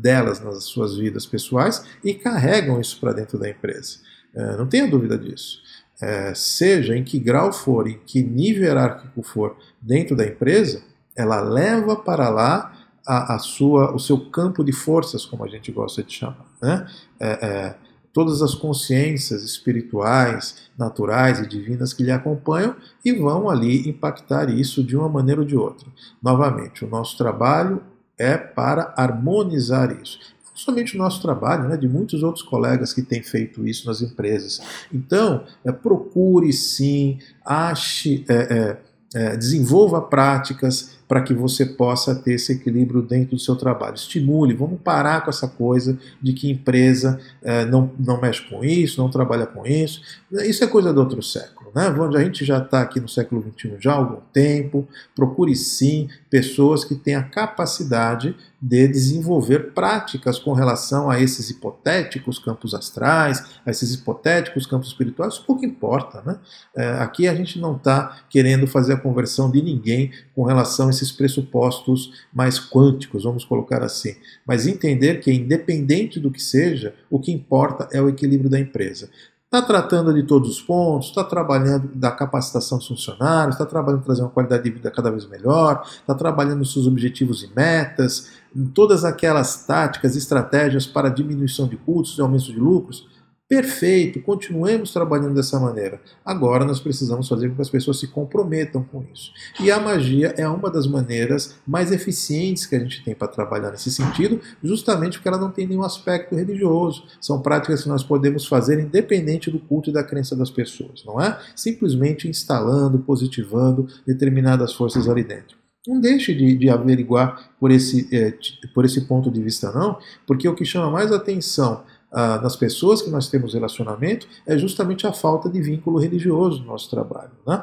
delas 0.00 0.40
nas 0.40 0.64
suas 0.64 0.96
vidas 0.96 1.26
pessoais 1.26 1.84
e 2.02 2.14
carregam 2.14 2.80
isso 2.80 2.98
para 3.00 3.12
dentro 3.12 3.38
da 3.38 3.48
empresa. 3.48 3.98
É, 4.34 4.56
não 4.56 4.66
tenha 4.66 4.88
dúvida 4.88 5.16
disso. 5.18 5.60
É, 6.00 6.32
seja 6.34 6.96
em 6.96 7.02
que 7.02 7.18
grau 7.18 7.52
for, 7.52 7.88
em 7.88 7.98
que 8.06 8.22
nível 8.22 8.64
hierárquico 8.64 9.22
for 9.22 9.56
dentro 9.80 10.14
da 10.14 10.24
empresa, 10.24 10.82
ela 11.16 11.40
leva 11.40 11.96
para 11.96 12.28
lá 12.28 12.72
a, 13.06 13.34
a 13.34 13.38
sua, 13.38 13.92
o 13.94 13.98
seu 13.98 14.30
campo 14.30 14.62
de 14.62 14.72
forças, 14.72 15.24
como 15.24 15.44
a 15.44 15.48
gente 15.48 15.72
gosta 15.72 16.02
de 16.02 16.12
chamar. 16.12 16.46
Né? 16.62 16.86
É, 17.18 17.46
é, 17.46 17.74
todas 18.12 18.42
as 18.42 18.54
consciências 18.54 19.42
espirituais, 19.42 20.68
naturais 20.76 21.40
e 21.40 21.46
divinas 21.46 21.92
que 21.92 22.02
lhe 22.02 22.10
acompanham 22.10 22.76
e 23.04 23.12
vão 23.12 23.48
ali 23.48 23.88
impactar 23.88 24.50
isso 24.50 24.82
de 24.84 24.96
uma 24.96 25.08
maneira 25.08 25.40
ou 25.40 25.46
de 25.46 25.56
outra. 25.56 25.88
Novamente, 26.22 26.84
o 26.84 26.88
nosso 26.88 27.16
trabalho 27.16 27.82
é 28.18 28.36
para 28.36 28.92
harmonizar 28.96 29.96
isso. 30.02 30.18
Não 30.44 30.56
somente 30.56 30.96
o 30.96 30.98
nosso 30.98 31.22
trabalho, 31.22 31.68
né, 31.68 31.76
de 31.76 31.88
muitos 31.88 32.22
outros 32.22 32.44
colegas 32.44 32.92
que 32.92 33.02
têm 33.02 33.22
feito 33.22 33.66
isso 33.66 33.86
nas 33.86 34.02
empresas. 34.02 34.60
Então, 34.92 35.44
é, 35.64 35.70
procure 35.70 36.52
sim, 36.52 37.18
ache, 37.44 38.24
é, 38.28 38.34
é, 38.34 38.76
é 39.14 39.36
desenvolva 39.36 40.02
práticas 40.02 40.98
para 41.08 41.22
que 41.22 41.32
você 41.32 41.64
possa 41.64 42.14
ter 42.14 42.34
esse 42.34 42.52
equilíbrio 42.52 43.00
dentro 43.00 43.34
do 43.36 43.40
seu 43.40 43.56
trabalho. 43.56 43.94
Estimule, 43.94 44.52
vamos 44.52 44.78
parar 44.82 45.24
com 45.24 45.30
essa 45.30 45.48
coisa 45.48 45.98
de 46.20 46.34
que 46.34 46.50
empresa 46.50 47.18
é, 47.42 47.64
não, 47.64 47.90
não 47.98 48.20
mexe 48.20 48.42
com 48.42 48.62
isso, 48.62 49.00
não 49.00 49.08
trabalha 49.08 49.46
com 49.46 49.66
isso. 49.66 50.02
Isso 50.30 50.62
é 50.62 50.66
coisa 50.66 50.92
do 50.92 51.00
outro 51.00 51.22
século. 51.22 51.57
Né? 51.74 51.86
A 51.86 52.22
gente 52.22 52.44
já 52.44 52.58
está 52.58 52.80
aqui 52.80 53.00
no 53.00 53.08
século 53.08 53.44
XXI 53.56 53.76
já 53.78 53.92
há 53.92 53.96
algum 53.96 54.20
tempo. 54.32 54.86
Procure 55.14 55.54
sim 55.54 56.08
pessoas 56.30 56.84
que 56.84 56.94
têm 56.94 57.14
a 57.14 57.22
capacidade 57.22 58.34
de 58.60 58.88
desenvolver 58.88 59.72
práticas 59.72 60.38
com 60.38 60.52
relação 60.52 61.08
a 61.08 61.20
esses 61.20 61.48
hipotéticos 61.48 62.38
campos 62.38 62.74
astrais, 62.74 63.44
a 63.64 63.70
esses 63.70 63.94
hipotéticos 63.94 64.66
campos 64.66 64.88
espirituais, 64.88 65.38
pouco 65.38 65.64
importa. 65.64 66.22
Né? 66.22 66.38
É, 66.76 66.88
aqui 66.98 67.28
a 67.28 67.34
gente 67.34 67.60
não 67.60 67.76
está 67.76 68.20
querendo 68.28 68.66
fazer 68.66 68.94
a 68.94 69.00
conversão 69.00 69.50
de 69.50 69.62
ninguém 69.62 70.10
com 70.34 70.42
relação 70.42 70.88
a 70.88 70.90
esses 70.90 71.12
pressupostos 71.12 72.26
mais 72.32 72.58
quânticos, 72.58 73.22
vamos 73.22 73.44
colocar 73.44 73.82
assim, 73.82 74.16
mas 74.44 74.66
entender 74.66 75.20
que, 75.20 75.32
independente 75.32 76.18
do 76.18 76.30
que 76.30 76.42
seja, 76.42 76.94
o 77.08 77.20
que 77.20 77.30
importa 77.30 77.88
é 77.92 78.02
o 78.02 78.08
equilíbrio 78.08 78.50
da 78.50 78.58
empresa. 78.58 79.08
Está 79.50 79.62
tratando 79.62 80.12
de 80.12 80.24
todos 80.24 80.50
os 80.50 80.60
pontos, 80.60 81.08
está 81.08 81.24
trabalhando 81.24 81.88
da 81.94 82.10
capacitação 82.10 82.76
dos 82.76 82.86
funcionários, 82.86 83.54
está 83.54 83.64
trabalhando 83.64 84.02
em 84.02 84.04
trazer 84.04 84.20
uma 84.20 84.28
qualidade 84.28 84.62
de 84.62 84.70
vida 84.70 84.90
cada 84.90 85.10
vez 85.10 85.26
melhor, 85.26 85.82
está 85.86 86.14
trabalhando 86.14 86.58
nos 86.58 86.70
seus 86.70 86.86
objetivos 86.86 87.42
e 87.42 87.50
metas, 87.56 88.28
em 88.54 88.66
todas 88.66 89.06
aquelas 89.06 89.64
táticas, 89.64 90.16
estratégias 90.16 90.86
para 90.86 91.08
diminuição 91.08 91.66
de 91.66 91.78
custos 91.78 92.18
e 92.18 92.20
aumento 92.20 92.44
de 92.44 92.60
lucros. 92.60 93.08
Perfeito, 93.48 94.20
continuemos 94.20 94.92
trabalhando 94.92 95.34
dessa 95.34 95.58
maneira. 95.58 96.02
Agora 96.22 96.66
nós 96.66 96.80
precisamos 96.80 97.26
fazer 97.26 97.48
com 97.48 97.54
que 97.54 97.62
as 97.62 97.70
pessoas 97.70 97.98
se 97.98 98.06
comprometam 98.08 98.84
com 98.84 99.02
isso. 99.10 99.32
E 99.58 99.70
a 99.70 99.80
magia 99.80 100.34
é 100.36 100.46
uma 100.46 100.70
das 100.70 100.86
maneiras 100.86 101.56
mais 101.66 101.90
eficientes 101.90 102.66
que 102.66 102.76
a 102.76 102.78
gente 102.78 103.02
tem 103.02 103.14
para 103.14 103.26
trabalhar 103.26 103.70
nesse 103.70 103.90
sentido, 103.90 104.38
justamente 104.62 105.16
porque 105.16 105.28
ela 105.28 105.38
não 105.38 105.50
tem 105.50 105.66
nenhum 105.66 105.82
aspecto 105.82 106.34
religioso. 106.36 107.04
São 107.22 107.40
práticas 107.40 107.84
que 107.84 107.88
nós 107.88 108.04
podemos 108.04 108.46
fazer 108.46 108.78
independente 108.78 109.50
do 109.50 109.58
culto 109.58 109.88
e 109.88 109.94
da 109.94 110.04
crença 110.04 110.36
das 110.36 110.50
pessoas, 110.50 111.02
não 111.06 111.18
é? 111.18 111.40
Simplesmente 111.56 112.28
instalando, 112.28 112.98
positivando 112.98 113.88
determinadas 114.06 114.74
forças 114.74 115.08
ali 115.08 115.24
dentro. 115.24 115.56
Não 115.86 115.98
deixe 115.98 116.34
de, 116.34 116.54
de 116.54 116.68
averiguar 116.68 117.50
por 117.58 117.70
esse, 117.70 118.14
é, 118.14 118.34
por 118.74 118.84
esse 118.84 119.06
ponto 119.06 119.30
de 119.30 119.42
vista, 119.42 119.72
não, 119.72 119.98
porque 120.26 120.46
o 120.46 120.54
que 120.54 120.66
chama 120.66 120.90
mais 120.90 121.10
atenção 121.10 121.82
nas 122.12 122.56
pessoas 122.56 123.02
que 123.02 123.10
nós 123.10 123.28
temos 123.28 123.54
relacionamento 123.54 124.26
é 124.46 124.56
justamente 124.56 125.06
a 125.06 125.12
falta 125.12 125.48
de 125.48 125.60
vínculo 125.60 125.98
religioso 125.98 126.60
no 126.60 126.68
nosso 126.68 126.88
trabalho, 126.90 127.32
né? 127.46 127.62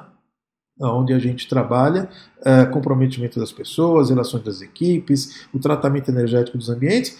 onde 0.82 1.14
a 1.14 1.20
gente 1.20 1.48
trabalha 1.48 2.10
uh, 2.40 2.70
comprometimento 2.72 3.40
das 3.40 3.52
pessoas, 3.52 4.10
relações 4.10 4.44
das 4.44 4.62
equipes, 4.62 5.48
o 5.54 5.60
tratamento 5.60 6.10
energético 6.10 6.58
dos 6.58 6.70
ambientes, 6.70 7.18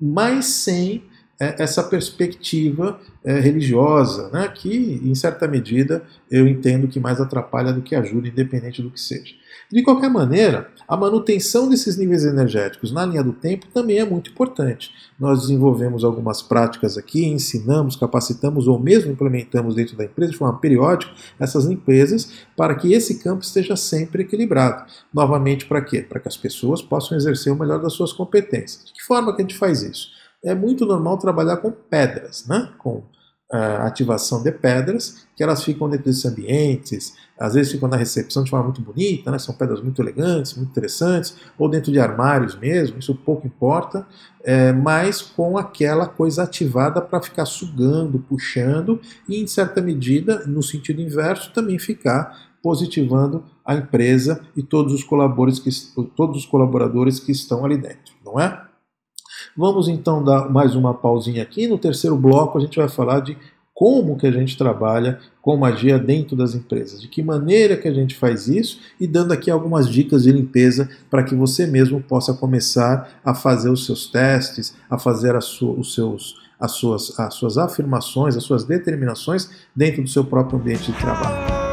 mas 0.00 0.46
sem 0.46 1.04
é, 1.04 1.15
essa 1.38 1.82
perspectiva 1.82 2.98
é, 3.22 3.38
religiosa, 3.38 4.30
né, 4.30 4.48
que, 4.48 5.00
em 5.04 5.14
certa 5.14 5.46
medida, 5.46 6.02
eu 6.30 6.46
entendo 6.48 6.88
que 6.88 6.98
mais 6.98 7.20
atrapalha 7.20 7.72
do 7.72 7.82
que 7.82 7.94
ajuda, 7.94 8.28
independente 8.28 8.82
do 8.82 8.90
que 8.90 9.00
seja. 9.00 9.34
De 9.70 9.82
qualquer 9.82 10.08
maneira, 10.08 10.70
a 10.86 10.96
manutenção 10.96 11.68
desses 11.68 11.96
níveis 11.96 12.24
energéticos 12.24 12.92
na 12.92 13.04
linha 13.04 13.22
do 13.22 13.32
tempo 13.32 13.66
também 13.74 13.98
é 13.98 14.04
muito 14.04 14.30
importante. 14.30 14.92
Nós 15.18 15.40
desenvolvemos 15.40 16.04
algumas 16.04 16.40
práticas 16.40 16.96
aqui, 16.96 17.26
ensinamos, 17.26 17.96
capacitamos 17.96 18.68
ou 18.68 18.78
mesmo 18.78 19.10
implementamos 19.10 19.74
dentro 19.74 19.96
da 19.96 20.04
empresa 20.04 20.30
de 20.30 20.38
forma 20.38 20.58
periódica 20.60 21.12
essas 21.40 21.64
limpezas 21.64 22.30
para 22.56 22.76
que 22.76 22.92
esse 22.92 23.18
campo 23.18 23.42
esteja 23.42 23.74
sempre 23.74 24.22
equilibrado. 24.22 24.84
Novamente, 25.12 25.66
para 25.66 25.80
quê? 25.80 26.00
Para 26.00 26.20
que 26.20 26.28
as 26.28 26.36
pessoas 26.36 26.80
possam 26.80 27.16
exercer 27.16 27.52
o 27.52 27.58
melhor 27.58 27.82
das 27.82 27.94
suas 27.94 28.12
competências. 28.12 28.84
De 28.84 28.92
que 28.92 29.02
forma 29.02 29.34
que 29.34 29.42
a 29.42 29.44
gente 29.44 29.58
faz 29.58 29.82
isso? 29.82 30.10
É 30.46 30.54
muito 30.54 30.86
normal 30.86 31.18
trabalhar 31.18 31.56
com 31.58 31.70
pedras, 31.70 32.46
né? 32.46 32.70
com 32.78 33.02
ativação 33.50 34.42
de 34.42 34.50
pedras, 34.50 35.24
que 35.36 35.42
elas 35.42 35.62
ficam 35.62 35.88
dentro 35.88 36.06
desses 36.06 36.24
ambientes, 36.24 37.14
às 37.38 37.54
vezes 37.54 37.70
ficam 37.70 37.88
na 37.88 37.96
recepção 37.96 38.42
de 38.42 38.50
forma 38.50 38.66
muito 38.66 38.80
bonita, 38.80 39.30
né? 39.30 39.38
são 39.38 39.54
pedras 39.54 39.80
muito 39.80 40.02
elegantes, 40.02 40.54
muito 40.56 40.70
interessantes, 40.70 41.36
ou 41.56 41.68
dentro 41.68 41.92
de 41.92 42.00
armários 42.00 42.56
mesmo, 42.56 42.98
isso 42.98 43.14
pouco 43.14 43.46
importa, 43.46 44.04
é, 44.42 44.72
mas 44.72 45.22
com 45.22 45.56
aquela 45.56 46.08
coisa 46.08 46.42
ativada 46.42 47.00
para 47.00 47.22
ficar 47.22 47.46
sugando, 47.46 48.18
puxando, 48.18 49.00
e 49.28 49.40
em 49.40 49.46
certa 49.46 49.80
medida, 49.80 50.44
no 50.46 50.62
sentido 50.62 51.00
inverso, 51.00 51.52
também 51.52 51.78
ficar 51.78 52.48
positivando 52.60 53.44
a 53.64 53.76
empresa 53.76 54.40
e 54.56 54.62
todos 54.62 54.92
os 54.92 55.04
colaboradores 55.04 55.60
que, 55.60 55.70
todos 56.16 56.38
os 56.38 56.46
colaboradores 56.46 57.20
que 57.20 57.30
estão 57.30 57.64
ali 57.64 57.76
dentro, 57.76 58.14
não 58.24 58.40
é? 58.40 58.65
Vamos 59.56 59.88
então 59.88 60.22
dar 60.22 60.50
mais 60.50 60.74
uma 60.74 60.94
pausinha 60.94 61.42
aqui. 61.42 61.66
No 61.66 61.78
terceiro 61.78 62.16
bloco 62.16 62.58
a 62.58 62.60
gente 62.60 62.78
vai 62.78 62.88
falar 62.88 63.20
de 63.20 63.36
como 63.76 64.16
que 64.16 64.26
a 64.26 64.32
gente 64.32 64.56
trabalha 64.56 65.18
com 65.42 65.54
magia 65.54 65.98
dentro 65.98 66.34
das 66.34 66.54
empresas, 66.54 66.98
de 66.98 67.08
que 67.08 67.22
maneira 67.22 67.76
que 67.76 67.86
a 67.86 67.92
gente 67.92 68.14
faz 68.14 68.48
isso 68.48 68.80
e 68.98 69.06
dando 69.06 69.32
aqui 69.32 69.50
algumas 69.50 69.86
dicas 69.90 70.22
de 70.22 70.32
limpeza 70.32 70.88
para 71.10 71.22
que 71.22 71.34
você 71.34 71.66
mesmo 71.66 72.00
possa 72.00 72.32
começar 72.32 73.20
a 73.22 73.34
fazer 73.34 73.68
os 73.68 73.84
seus 73.84 74.06
testes, 74.06 74.74
a 74.88 74.98
fazer 74.98 75.36
os 75.36 75.94
seus, 75.94 76.36
as, 76.58 76.72
suas, 76.72 77.20
as 77.20 77.34
suas 77.34 77.58
afirmações, 77.58 78.34
as 78.34 78.44
suas 78.44 78.64
determinações 78.64 79.50
dentro 79.76 80.02
do 80.02 80.08
seu 80.08 80.24
próprio 80.24 80.58
ambiente 80.58 80.90
de 80.90 80.98
trabalho. 80.98 81.65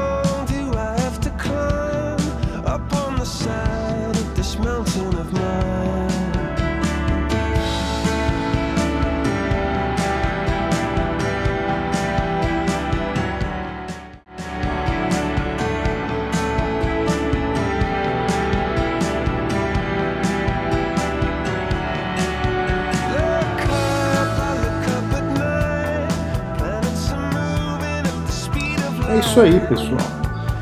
Isso 29.34 29.42
aí, 29.42 29.60
pessoal. 29.68 29.98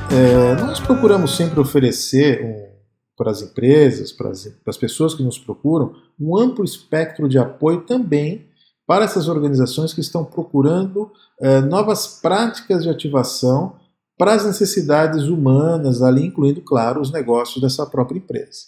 É, 0.10 0.56
nós 0.62 0.80
procuramos 0.80 1.36
sempre 1.36 1.60
oferecer 1.60 2.42
um, 2.42 2.70
para 3.18 3.30
as 3.30 3.42
empresas, 3.42 4.14
para 4.14 4.30
as, 4.30 4.46
para 4.46 4.70
as 4.70 4.78
pessoas 4.78 5.14
que 5.14 5.22
nos 5.22 5.38
procuram, 5.38 5.94
um 6.18 6.38
amplo 6.38 6.64
espectro 6.64 7.28
de 7.28 7.38
apoio 7.38 7.82
também 7.82 8.48
para 8.88 9.04
essas 9.04 9.28
organizações 9.28 9.94
que 9.94 10.00
estão 10.00 10.24
procurando 10.24 11.12
é, 11.42 11.60
novas 11.60 12.22
práticas 12.22 12.84
de 12.84 12.90
ativação 12.90 13.76
para 14.18 14.36
as 14.36 14.46
necessidades 14.46 15.24
humanas, 15.24 16.02
ali 16.02 16.26
incluindo, 16.26 16.62
claro, 16.62 17.02
os 17.02 17.12
negócios 17.12 17.62
dessa 17.62 17.86
própria 17.86 18.20
empresa. 18.20 18.62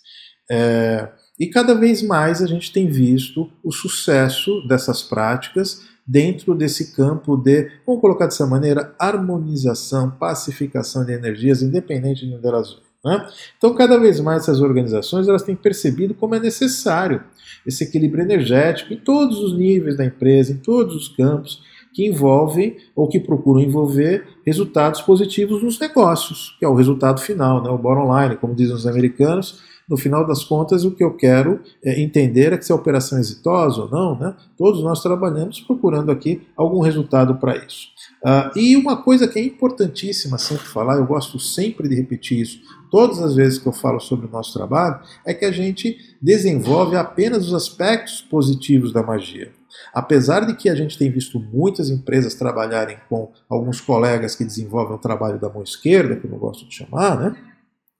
É, 0.52 1.14
e 1.40 1.48
cada 1.48 1.74
vez 1.74 2.02
mais 2.04 2.42
a 2.42 2.46
gente 2.46 2.74
tem 2.74 2.88
visto 2.88 3.50
o 3.64 3.72
sucesso 3.72 4.68
dessas 4.68 5.02
práticas 5.02 5.82
dentro 6.06 6.54
desse 6.54 6.94
campo 6.96 7.38
de, 7.38 7.70
vamos 7.86 8.02
colocar 8.02 8.26
dessa 8.26 8.46
maneira, 8.46 8.94
harmonização, 9.00 10.12
pacificação 10.12 11.06
de 11.06 11.14
energias, 11.14 11.62
independente 11.62 12.28
de 12.28 12.36
onde 12.36 12.48
elas. 12.48 12.78
Né? 13.04 13.28
Então, 13.58 13.74
cada 13.74 13.98
vez 13.98 14.20
mais 14.20 14.44
essas 14.44 14.62
organizações 14.62 15.28
elas 15.28 15.44
têm 15.44 15.56
percebido 15.56 16.14
como 16.14 16.36
é 16.36 16.40
necessário 16.40 17.24
esse 17.66 17.84
equilíbrio 17.84 18.24
energético 18.24 18.94
em 18.94 18.98
todos 18.98 19.40
os 19.40 19.58
níveis 19.58 19.98
da 19.98 20.06
empresa, 20.06 20.52
em 20.52 20.58
todos 20.58 20.96
os 20.96 21.08
campos 21.10 21.62
que 21.94 22.08
envolvem 22.08 22.78
ou 22.96 23.08
que 23.08 23.20
procuram 23.20 23.62
envolver 23.62 24.26
resultados 24.46 25.02
positivos 25.02 25.62
nos 25.62 25.80
negócios, 25.80 26.56
que 26.58 26.66
é 26.66 26.68
o 26.68 26.74
resultado 26.74 27.22
final, 27.22 27.64
né? 27.64 27.70
o 27.70 27.78
bottom 27.78 28.20
line, 28.20 28.36
como 28.38 28.56
dizem 28.56 28.76
os 28.76 28.88
americanos, 28.88 29.62
no 29.94 29.98
final 29.98 30.26
das 30.26 30.44
contas, 30.44 30.84
o 30.84 30.90
que 30.90 31.04
eu 31.04 31.14
quero 31.14 31.60
é 31.86 32.02
entender 32.02 32.52
é 32.52 32.58
que 32.58 32.66
se 32.66 32.72
a 32.72 32.76
operação 32.76 33.20
é 33.20 33.22
exitosa 33.22 33.84
ou 33.84 33.92
não, 33.92 34.18
né, 34.18 34.36
todos 34.58 34.82
nós 34.82 35.04
trabalhamos 35.04 35.60
procurando 35.60 36.12
aqui 36.12 36.42
algum 36.58 36.80
resultado 36.80 37.36
para 37.36 37.56
isso. 37.58 37.90
Uh, 38.26 38.58
e 38.58 38.76
uma 38.76 39.04
coisa 39.04 39.28
que 39.28 39.38
é 39.38 39.44
importantíssima 39.44 40.40
sempre 40.40 40.66
falar, 40.66 40.98
eu 40.98 41.06
gosto 41.06 41.38
sempre 41.38 41.88
de 41.88 41.94
repetir 41.94 42.42
isso 42.42 42.60
todas 42.90 43.20
as 43.22 43.36
vezes 43.36 43.60
que 43.60 43.68
eu 43.68 43.72
falo 43.72 44.00
sobre 44.00 44.26
o 44.26 44.32
nosso 44.32 44.52
trabalho, 44.54 45.00
é 45.24 45.32
que 45.32 45.46
a 45.46 45.52
gente 45.52 45.96
desenvolve 46.20 46.96
apenas 46.96 47.46
os 47.46 47.54
aspectos 47.54 48.20
positivos 48.22 48.92
da 48.92 49.04
magia. 49.04 49.52
Apesar 49.94 50.46
de 50.46 50.56
que 50.56 50.70
a 50.70 50.76
gente 50.76 50.98
tem 50.98 51.12
visto 51.12 51.40
muitas 51.40 51.92
empresas 51.92 52.34
trabalharem 52.34 52.98
com 53.10 53.32
alguns 53.48 53.80
colegas 53.80 54.36
que 54.36 54.44
desenvolvem 54.44 54.96
o 54.96 55.00
trabalho 55.00 55.40
da 55.40 55.50
mão 55.50 55.62
esquerda, 55.62 56.16
que 56.16 56.26
eu 56.26 56.32
não 56.32 56.40
gosto 56.40 56.68
de 56.68 56.74
chamar, 56.74 57.20
né? 57.20 57.53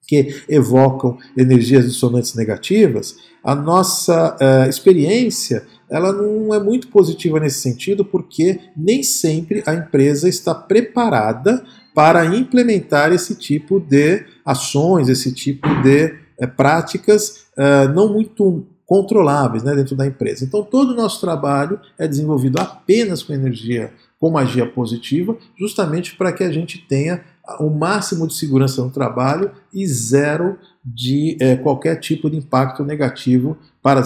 Que 0.06 0.42
evocam 0.48 1.18
energias 1.36 1.84
dissonantes 1.84 2.34
negativas, 2.34 3.16
a 3.42 3.54
nossa 3.54 4.36
uh, 4.40 4.68
experiência 4.68 5.66
ela 5.90 6.12
não 6.12 6.52
é 6.54 6.58
muito 6.58 6.88
positiva 6.88 7.38
nesse 7.38 7.60
sentido, 7.60 8.04
porque 8.04 8.58
nem 8.76 9.02
sempre 9.02 9.62
a 9.66 9.74
empresa 9.74 10.28
está 10.28 10.54
preparada 10.54 11.62
para 11.94 12.24
implementar 12.26 13.12
esse 13.12 13.36
tipo 13.36 13.78
de 13.78 14.24
ações, 14.44 15.08
esse 15.08 15.32
tipo 15.32 15.68
de 15.82 16.06
uh, 16.40 16.48
práticas 16.56 17.44
uh, 17.56 17.88
não 17.94 18.12
muito 18.12 18.66
controláveis 18.86 19.62
né, 19.62 19.74
dentro 19.74 19.94
da 19.96 20.06
empresa. 20.06 20.44
Então, 20.44 20.62
todo 20.62 20.90
o 20.90 20.96
nosso 20.96 21.20
trabalho 21.20 21.80
é 21.98 22.06
desenvolvido 22.06 22.58
apenas 22.60 23.22
com 23.22 23.32
energia, 23.32 23.92
com 24.18 24.30
magia 24.30 24.66
positiva, 24.66 25.36
justamente 25.58 26.16
para 26.16 26.32
que 26.32 26.44
a 26.44 26.52
gente 26.52 26.78
tenha 26.86 27.22
o 27.60 27.68
máximo 27.68 28.26
de 28.26 28.34
segurança 28.34 28.82
no 28.82 28.90
trabalho 28.90 29.50
e 29.72 29.86
zero 29.86 30.58
de 30.84 31.36
é, 31.40 31.56
qualquer 31.56 31.96
tipo 31.96 32.30
de 32.30 32.36
impacto 32.36 32.82
negativo 32.84 33.56
para, 33.82 34.02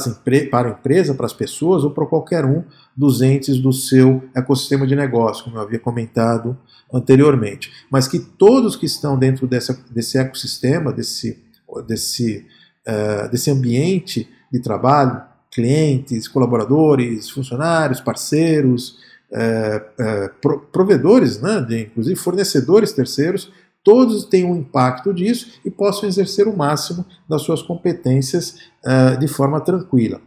para 0.50 0.68
a 0.68 0.70
empresa, 0.72 1.14
para 1.14 1.26
as 1.26 1.32
pessoas 1.32 1.84
ou 1.84 1.90
para 1.90 2.06
qualquer 2.06 2.44
um 2.44 2.64
dos 2.96 3.22
entes 3.22 3.58
do 3.58 3.72
seu 3.72 4.24
ecossistema 4.34 4.86
de 4.86 4.96
negócio, 4.96 5.44
como 5.44 5.56
eu 5.56 5.62
havia 5.62 5.78
comentado 5.78 6.56
anteriormente. 6.92 7.72
Mas 7.90 8.08
que 8.08 8.18
todos 8.18 8.74
que 8.74 8.86
estão 8.86 9.16
dentro 9.16 9.46
dessa, 9.46 9.78
desse 9.90 10.18
ecossistema, 10.18 10.92
desse, 10.92 11.38
desse, 11.86 12.44
uh, 12.86 13.30
desse 13.30 13.50
ambiente 13.50 14.28
de 14.52 14.60
trabalho, 14.60 15.22
clientes, 15.50 16.26
colaboradores, 16.26 17.30
funcionários, 17.30 18.00
parceiros, 18.00 18.96
é, 19.32 19.82
é, 19.98 20.30
provedores, 20.72 21.40
né, 21.40 21.60
de, 21.60 21.82
inclusive 21.82 22.16
fornecedores 22.16 22.92
terceiros, 22.92 23.52
todos 23.84 24.24
têm 24.24 24.44
um 24.44 24.56
impacto 24.56 25.12
disso 25.12 25.60
e 25.64 25.70
possam 25.70 26.08
exercer 26.08 26.46
o 26.46 26.56
máximo 26.56 27.04
das 27.28 27.42
suas 27.42 27.62
competências 27.62 28.56
é, 28.84 29.16
de 29.16 29.28
forma 29.28 29.60
tranquila. 29.60 30.20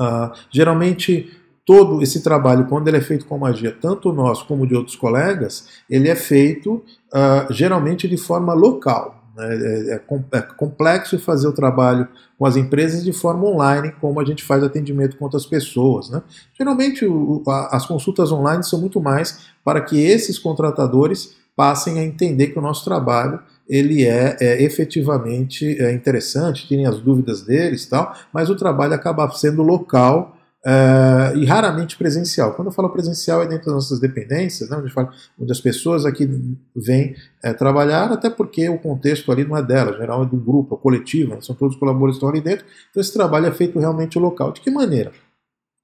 Uh, 0.00 0.30
geralmente, 0.50 1.28
todo 1.66 2.00
esse 2.02 2.22
trabalho, 2.22 2.66
quando 2.66 2.86
ele 2.86 2.98
é 2.98 3.00
feito 3.00 3.26
com 3.26 3.36
magia, 3.36 3.76
tanto 3.78 4.12
nosso 4.12 4.46
como 4.46 4.66
de 4.66 4.74
outros 4.74 4.94
colegas, 4.94 5.68
ele 5.90 6.08
é 6.08 6.14
feito 6.14 6.84
uh, 7.12 7.52
geralmente 7.52 8.06
de 8.08 8.16
forma 8.16 8.54
local. 8.54 9.17
Né? 9.38 9.54
É, 9.54 9.94
é, 9.94 10.02
é, 10.32 10.42
complexo 10.42 11.18
fazer 11.18 11.46
o 11.46 11.52
trabalho 11.52 12.08
com 12.36 12.44
as 12.44 12.56
empresas 12.56 13.04
de 13.04 13.12
forma 13.12 13.44
online, 13.44 13.92
como 14.00 14.20
a 14.20 14.24
gente 14.24 14.42
faz 14.42 14.62
atendimento 14.64 15.16
com 15.16 15.24
outras 15.24 15.46
pessoas. 15.46 16.10
Né? 16.10 16.20
Geralmente, 16.56 17.06
o, 17.06 17.42
a, 17.46 17.76
as 17.76 17.86
consultas 17.86 18.32
online 18.32 18.64
são 18.64 18.80
muito 18.80 19.00
mais 19.00 19.46
para 19.64 19.80
que 19.80 19.98
esses 19.98 20.38
contratadores 20.38 21.36
passem 21.54 21.98
a 21.98 22.04
entender 22.04 22.48
que 22.48 22.58
o 22.58 22.62
nosso 22.62 22.84
trabalho 22.84 23.40
ele 23.68 24.04
é, 24.04 24.36
é 24.40 24.62
efetivamente 24.62 25.76
é 25.80 25.92
interessante, 25.92 26.66
tirem 26.66 26.86
as 26.86 27.00
dúvidas 27.00 27.42
deles 27.42 27.86
tal, 27.86 28.14
mas 28.32 28.48
o 28.48 28.56
trabalho 28.56 28.94
acaba 28.94 29.28
sendo 29.32 29.62
local 29.62 30.37
Uh, 30.68 31.38
e 31.38 31.46
raramente 31.46 31.96
presencial. 31.96 32.52
Quando 32.52 32.68
eu 32.68 32.72
falo 32.72 32.90
presencial 32.90 33.40
é 33.42 33.46
dentro 33.46 33.66
das 33.66 33.74
nossas 33.74 34.00
dependências, 34.00 34.68
né, 34.68 34.76
onde, 34.76 34.92
falo, 34.92 35.08
onde 35.40 35.50
as 35.50 35.60
pessoas 35.60 36.04
aqui 36.04 36.28
vêm 36.76 37.16
é, 37.42 37.54
trabalhar, 37.54 38.12
até 38.12 38.28
porque 38.28 38.68
o 38.68 38.78
contexto 38.78 39.32
ali 39.32 39.46
não 39.46 39.56
é 39.56 39.62
dela, 39.62 39.96
geral 39.96 40.24
é 40.24 40.26
do 40.26 40.36
grupo, 40.36 40.74
é 40.74 40.78
coletivo, 40.78 41.36
né, 41.36 41.40
são 41.40 41.54
todos 41.54 41.74
os 41.74 41.80
colaboradores 41.80 42.16
que 42.16 42.18
estão 42.18 42.28
ali 42.28 42.42
dentro, 42.42 42.66
então 42.90 43.00
esse 43.00 43.14
trabalho 43.14 43.46
é 43.46 43.52
feito 43.52 43.78
realmente 43.78 44.18
local. 44.18 44.52
De 44.52 44.60
que 44.60 44.70
maneira? 44.70 45.10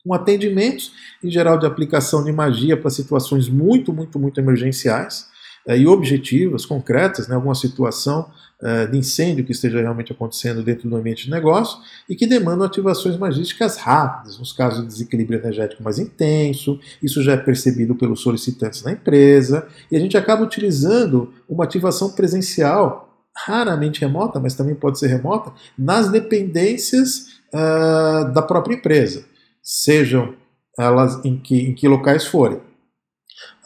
com 0.05 0.12
atendimentos, 0.12 0.92
em 1.23 1.31
geral 1.31 1.59
de 1.59 1.64
aplicação 1.64 2.23
de 2.23 2.31
magia 2.31 2.77
para 2.77 2.90
situações 2.90 3.49
muito, 3.49 3.90
muito, 3.90 4.18
muito 4.18 4.38
emergenciais 4.38 5.27
é, 5.66 5.79
e 5.79 5.87
objetivas, 5.87 6.66
concretas, 6.66 7.27
né, 7.27 7.35
alguma 7.35 7.55
situação 7.55 8.31
de 8.90 8.96
incêndio 8.96 9.44
que 9.44 9.53
esteja 9.53 9.81
realmente 9.81 10.11
acontecendo 10.11 10.62
dentro 10.62 10.88
do 10.88 10.96
ambiente 10.96 11.24
de 11.24 11.31
negócio 11.31 11.79
e 12.09 12.16
que 12.16 12.27
demandam 12.27 12.66
ativações 12.66 13.16
magísticas 13.16 13.77
rápidas, 13.77 14.38
nos 14.38 14.53
casos 14.53 14.81
de 14.81 14.87
desequilíbrio 14.87 15.38
energético 15.38 15.83
mais 15.83 15.98
intenso, 15.98 16.81
isso 17.03 17.22
já 17.22 17.33
é 17.33 17.37
percebido 17.37 17.94
pelos 17.94 18.20
solicitantes 18.20 18.83
na 18.83 18.92
empresa, 18.92 19.66
e 19.90 19.96
a 19.96 20.00
gente 20.00 20.16
acaba 20.16 20.42
utilizando 20.42 21.33
uma 21.48 21.64
ativação 21.64 22.11
presencial, 22.12 23.27
raramente 23.37 24.00
remota, 24.00 24.40
mas 24.40 24.55
também 24.55 24.74
pode 24.74 24.98
ser 24.98 25.09
remota, 25.09 25.53
nas 25.77 26.11
dependências 26.11 27.40
uh, 27.53 28.33
da 28.33 28.40
própria 28.40 28.77
empresa, 28.77 29.24
sejam 29.62 30.35
elas 30.79 31.24
em 31.24 31.37
que, 31.37 31.61
em 31.61 31.74
que 31.74 31.87
locais 31.87 32.24
forem. 32.24 32.61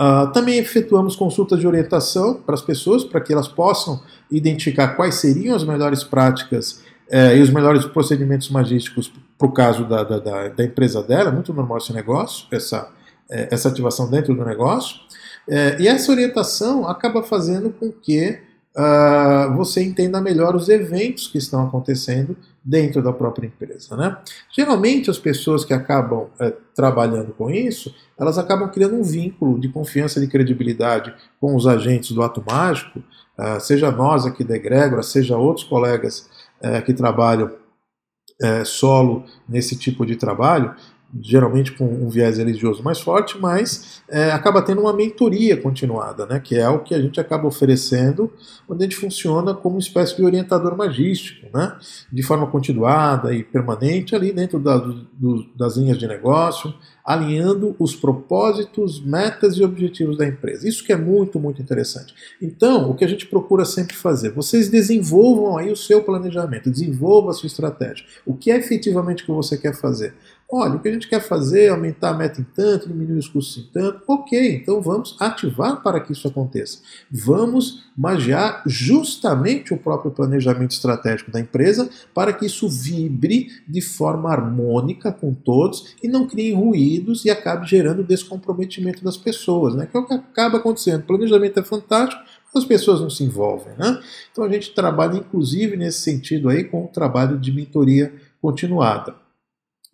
Uh, 0.01 0.33
também 0.33 0.59
efetuamos 0.59 1.17
consultas 1.17 1.59
de 1.59 1.67
orientação 1.67 2.35
para 2.35 2.55
as 2.55 2.63
pessoas, 2.63 3.05
para 3.05 3.21
que 3.21 3.33
elas 3.33 3.49
possam 3.49 4.01
identificar 4.31 4.89
quais 4.89 5.17
seriam 5.17 5.57
as 5.57 5.65
melhores 5.65 6.05
práticas 6.05 6.81
eh, 7.11 7.39
e 7.39 7.41
os 7.41 7.49
melhores 7.49 7.87
procedimentos 7.87 8.51
magísticos 8.51 9.11
para 9.39 9.49
o 9.49 9.53
caso 9.53 9.85
da, 9.85 10.05
da, 10.05 10.19
da, 10.19 10.49
da, 10.49 10.65
empresa 10.65 11.03
dela. 11.03 11.31
É 11.31 11.33
muito 11.33 11.55
normal 11.55 11.79
esse 11.79 11.93
negócio, 11.93 12.47
essa, 12.51 12.91
eh, 13.31 13.49
essa 13.51 13.69
ativação 13.69 14.11
dentro 14.11 14.35
do 14.35 14.45
negócio. 14.45 15.01
Eh, 15.49 15.79
e 15.81 15.89
essa 15.89 16.13
orientação 16.13 16.87
acaba 16.87 17.23
fazendo 17.23 17.71
com 17.71 17.91
que 17.91 18.39
uh, 18.79 19.57
você 19.57 19.83
entenda 19.83 20.21
melhor 20.21 20.55
os 20.55 20.69
eventos 20.69 21.27
que 21.27 21.37
estão 21.37 21.67
acontecendo 21.67 22.37
dentro 22.65 23.03
da 23.03 23.13
própria 23.13 23.47
empresa. 23.47 23.97
Né? 23.97 24.17
Geralmente 24.55 25.11
as 25.11 25.19
pessoas 25.19 25.65
que 25.65 25.75
acabam 25.75 26.27
é, 26.39 26.53
trabalhando 26.75 27.33
com 27.33 27.51
isso, 27.51 27.95
elas 28.19 28.39
acabam 28.39 28.71
criando 28.71 28.95
um 28.95 29.03
vínculo 29.03 29.59
de 29.59 29.69
confiança, 29.69 30.21
de 30.21 30.27
credibilidade 30.27 31.15
com 31.41 31.57
os 31.57 31.67
agentes 31.67 32.13
do 32.13 32.23
ato 32.23 32.45
mágico, 32.47 33.01
uh, 33.39 33.61
seja 33.61 33.91
nós 33.91 34.27
aqui 34.27 34.45
da 34.45 34.55
Egrégora, 34.55 35.03
seja 35.03 35.37
outros 35.37 35.67
colegas 35.67 36.29
uh, 36.63 36.85
que 36.85 36.93
trabalham 36.93 37.47
uh, 37.49 38.67
solo 38.67 39.25
nesse 39.49 39.77
tipo 39.77 40.05
de 40.05 40.17
trabalho, 40.17 40.75
geralmente 41.21 41.73
com 41.73 41.87
um 41.87 42.09
viés 42.09 42.37
religioso 42.37 42.83
mais 42.83 43.01
forte, 43.01 43.39
mas 43.39 44.03
é, 44.09 44.31
acaba 44.31 44.61
tendo 44.61 44.83
uma 44.83 44.93
mentoria 44.93 45.57
continuada, 45.57 46.27
né, 46.27 46.39
que 46.39 46.57
é 46.57 46.69
o 46.69 46.81
que 46.81 46.95
a 46.95 47.01
gente 47.01 47.19
acaba 47.19 47.47
oferecendo, 47.47 48.31
onde 48.69 48.85
a 48.85 48.87
gente 48.87 48.97
funciona 48.97 49.55
como 49.55 49.77
uma 49.77 49.81
espécie 49.81 50.17
de 50.17 50.23
orientador 50.23 50.77
magístico, 50.77 51.47
né, 51.57 51.77
de 52.13 52.23
forma 52.23 52.47
continuada 52.47 53.35
e 53.35 53.43
permanente 53.43 54.15
ali 54.15 54.33
dentro 54.33 54.59
da, 54.59 54.77
do, 54.77 55.47
das 55.57 55.77
linhas 55.77 55.99
de 55.99 56.07
negócio, 56.07 56.75
alinhando 57.09 57.75
os 57.79 57.97
propósitos, 57.97 59.03
metas 59.03 59.55
e 59.55 59.65
objetivos 59.65 60.19
da 60.19 60.27
empresa. 60.27 60.69
Isso 60.69 60.85
que 60.85 60.93
é 60.93 60.97
muito, 60.97 61.41
muito 61.41 61.63
interessante. 61.63 62.15
Então, 62.41 62.91
o 62.91 62.95
que 62.95 63.03
a 63.03 63.09
gente 63.09 63.25
procura 63.27 63.65
sempre 63.65 63.97
fazer, 63.97 64.31
vocês 64.33 64.69
desenvolvam 64.69 65.57
aí 65.57 65.73
o 65.73 65.77
seu 65.77 66.03
planejamento, 66.03 66.71
desenvolvam 66.71 67.31
a 67.31 67.33
sua 67.33 67.47
estratégia. 67.47 68.05
O 68.27 68.35
que 68.35 68.51
é 68.51 68.59
efetivamente 68.59 69.25
que 69.25 69.33
você 69.33 69.57
quer 69.57 69.75
fazer? 69.75 70.13
Olha, 70.51 70.77
o 70.77 70.81
que 70.81 70.89
a 70.89 70.93
gente 70.93 71.07
quer 71.07 71.21
fazer 71.21 71.65
é 71.65 71.69
aumentar 71.69 72.09
a 72.09 72.15
meta 72.15 72.41
em 72.41 72.45
tanto, 72.55 72.89
diminuir 72.89 73.19
os 73.19 73.29
custos 73.29 73.63
em 73.63 73.69
tanto. 73.71 74.03
Ok, 74.09 74.55
então 74.55 74.81
vamos 74.81 75.15
ativar 75.21 75.83
para 75.83 76.01
que 76.01 76.13
isso 76.13 76.27
aconteça. 76.27 76.79
Vamos 77.11 77.85
magiar 77.95 78.63
justamente 78.65 79.75
o 79.75 79.77
próprio 79.77 80.11
planejamento 80.11 80.71
estratégico 80.71 81.31
da 81.31 81.39
empresa 81.39 81.91
para 82.15 82.33
que 82.33 82.47
isso 82.47 82.67
vibre 82.67 83.49
de 83.69 83.83
forma 83.83 84.31
harmônica 84.31 85.13
com 85.13 85.35
todos 85.35 85.95
e 86.03 86.09
não 86.09 86.27
crie 86.27 86.55
ruídos 86.55 87.27
e 87.27 87.31
acabe 87.31 87.67
gerando 87.67 88.03
descomprometimento 88.03 89.05
das 89.05 89.19
pessoas, 89.19 89.75
né? 89.75 89.85
que 89.85 89.95
é 89.95 90.01
o 90.01 90.07
que 90.07 90.15
acaba 90.15 90.57
acontecendo. 90.57 91.03
O 91.03 91.07
planejamento 91.09 91.61
é 91.61 91.63
fantástico, 91.63 92.23
as 92.57 92.65
pessoas 92.65 93.03
não 93.03 93.11
se 93.11 93.23
envolvem. 93.23 93.75
Né? 93.77 94.01
Então 94.33 94.45
a 94.45 94.49
gente 94.51 94.71
trabalha, 94.71 95.19
inclusive, 95.19 95.77
nesse 95.77 96.01
sentido 96.01 96.49
aí, 96.49 96.65
com 96.65 96.87
o 96.87 96.89
trabalho 96.89 97.39
de 97.39 97.53
mentoria 97.53 98.15
continuada. 98.41 99.28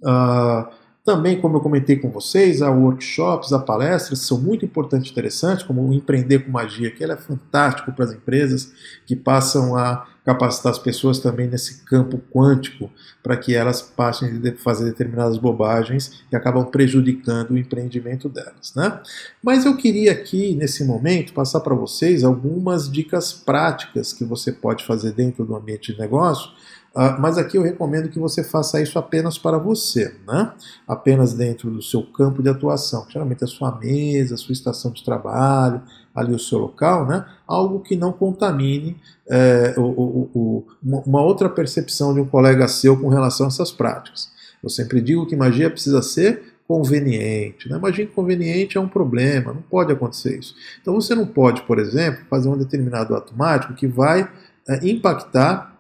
Uh, 0.05 0.85
também, 1.05 1.39
como 1.39 1.59
eu 1.59 1.61
comentei 1.61 1.97
com 1.97 2.11
vocês, 2.11 2.63
há 2.63 2.71
workshops, 2.71 3.53
há 3.53 3.59
palestras 3.59 4.21
são 4.21 4.41
muito 4.41 4.65
importantes 4.65 5.09
e 5.09 5.13
interessantes, 5.13 5.63
como 5.63 5.87
o 5.87 5.93
Empreender 5.93 6.39
com 6.39 6.51
Magia, 6.51 6.91
que 6.91 7.05
é 7.05 7.17
fantástico 7.17 7.93
para 7.93 8.07
as 8.07 8.13
empresas 8.15 8.73
que 9.07 9.15
passam 9.15 9.77
a 9.77 10.07
capacitar 10.25 10.73
as 10.73 10.79
pessoas 10.79 11.19
também 11.19 11.47
nesse 11.47 11.85
campo 11.85 12.19
quântico 12.33 12.91
para 13.23 13.37
que 13.37 13.55
elas 13.55 13.83
passem 13.83 14.31
a 14.31 14.57
fazer 14.57 14.87
determinadas 14.87 15.37
bobagens 15.37 16.25
que 16.31 16.35
acabam 16.35 16.65
prejudicando 16.65 17.51
o 17.51 17.59
empreendimento 17.59 18.27
delas. 18.27 18.73
Né? 18.75 18.99
Mas 19.43 19.67
eu 19.67 19.77
queria 19.77 20.13
aqui, 20.13 20.55
nesse 20.55 20.85
momento, 20.85 21.35
passar 21.35 21.61
para 21.61 21.75
vocês 21.75 22.25
algumas 22.25 22.91
dicas 22.91 23.31
práticas 23.31 24.15
que 24.15 24.25
você 24.25 24.51
pode 24.51 24.87
fazer 24.87 25.13
dentro 25.13 25.45
do 25.45 25.55
ambiente 25.55 25.93
de 25.93 25.99
negócio 25.99 26.51
Uh, 26.95 27.21
mas 27.21 27.37
aqui 27.37 27.59
eu 27.59 27.63
recomendo 27.63 28.09
que 28.09 28.21
você 28.21 28.45
faça 28.45 28.81
isso 28.81 28.97
apenas 29.01 29.37
para 29.37 29.59
você, 29.59 30.15
né? 30.29 30.53
apenas 30.87 31.35
dentro 31.35 31.69
do 31.69 31.83
seu 31.83 32.05
campo 32.05 32.41
de 32.41 32.49
atuação, 32.49 33.05
geralmente 33.09 33.43
a 33.43 33.49
sua 33.49 33.77
mesa, 33.77 34.37
a 34.37 34.39
sua 34.39 34.53
estação 34.53 34.93
de 34.93 35.05
trabalho, 35.05 35.83
ali 36.15 36.33
o 36.33 36.39
seu 36.39 36.59
local, 36.59 37.05
né? 37.05 37.27
algo 37.49 37.81
que 37.81 37.97
não 37.97 38.13
contamine 38.13 38.97
é, 39.29 39.75
o, 39.77 39.83
o, 39.83 40.31
o, 40.33 40.67
uma 41.05 41.21
outra 41.21 41.49
percepção 41.49 42.15
de 42.15 42.21
um 42.21 42.27
colega 42.27 42.69
seu 42.69 42.97
com 42.97 43.09
relação 43.09 43.47
a 43.47 43.49
essas 43.49 43.73
práticas. 43.73 44.31
Eu 44.63 44.71
sempre 44.71 45.01
digo 45.01 45.27
que 45.27 45.35
magia 45.35 45.69
precisa 45.69 46.01
ser 46.01 46.55
conveniente. 46.67 47.69
Né? 47.69 47.77
Magia 47.77 48.05
inconveniente 48.05 48.79
é 48.79 48.81
um 48.81 48.89
problema, 48.89 49.53
não 49.53 49.63
pode 49.63 49.93
acontecer 49.93 50.39
isso. 50.39 50.55
Então 50.81 50.95
você 50.95 51.15
não 51.15 51.27
pode, 51.27 51.63
por 51.63 51.81
exemplo, 51.81 52.25
fazer 52.31 52.49
um 52.49 52.57
determinado 52.57 53.15
ato 53.17 53.37
mágico 53.37 53.75
que 53.75 53.87
vai 53.89 54.31
é, 54.69 54.89
impactar 54.89 55.74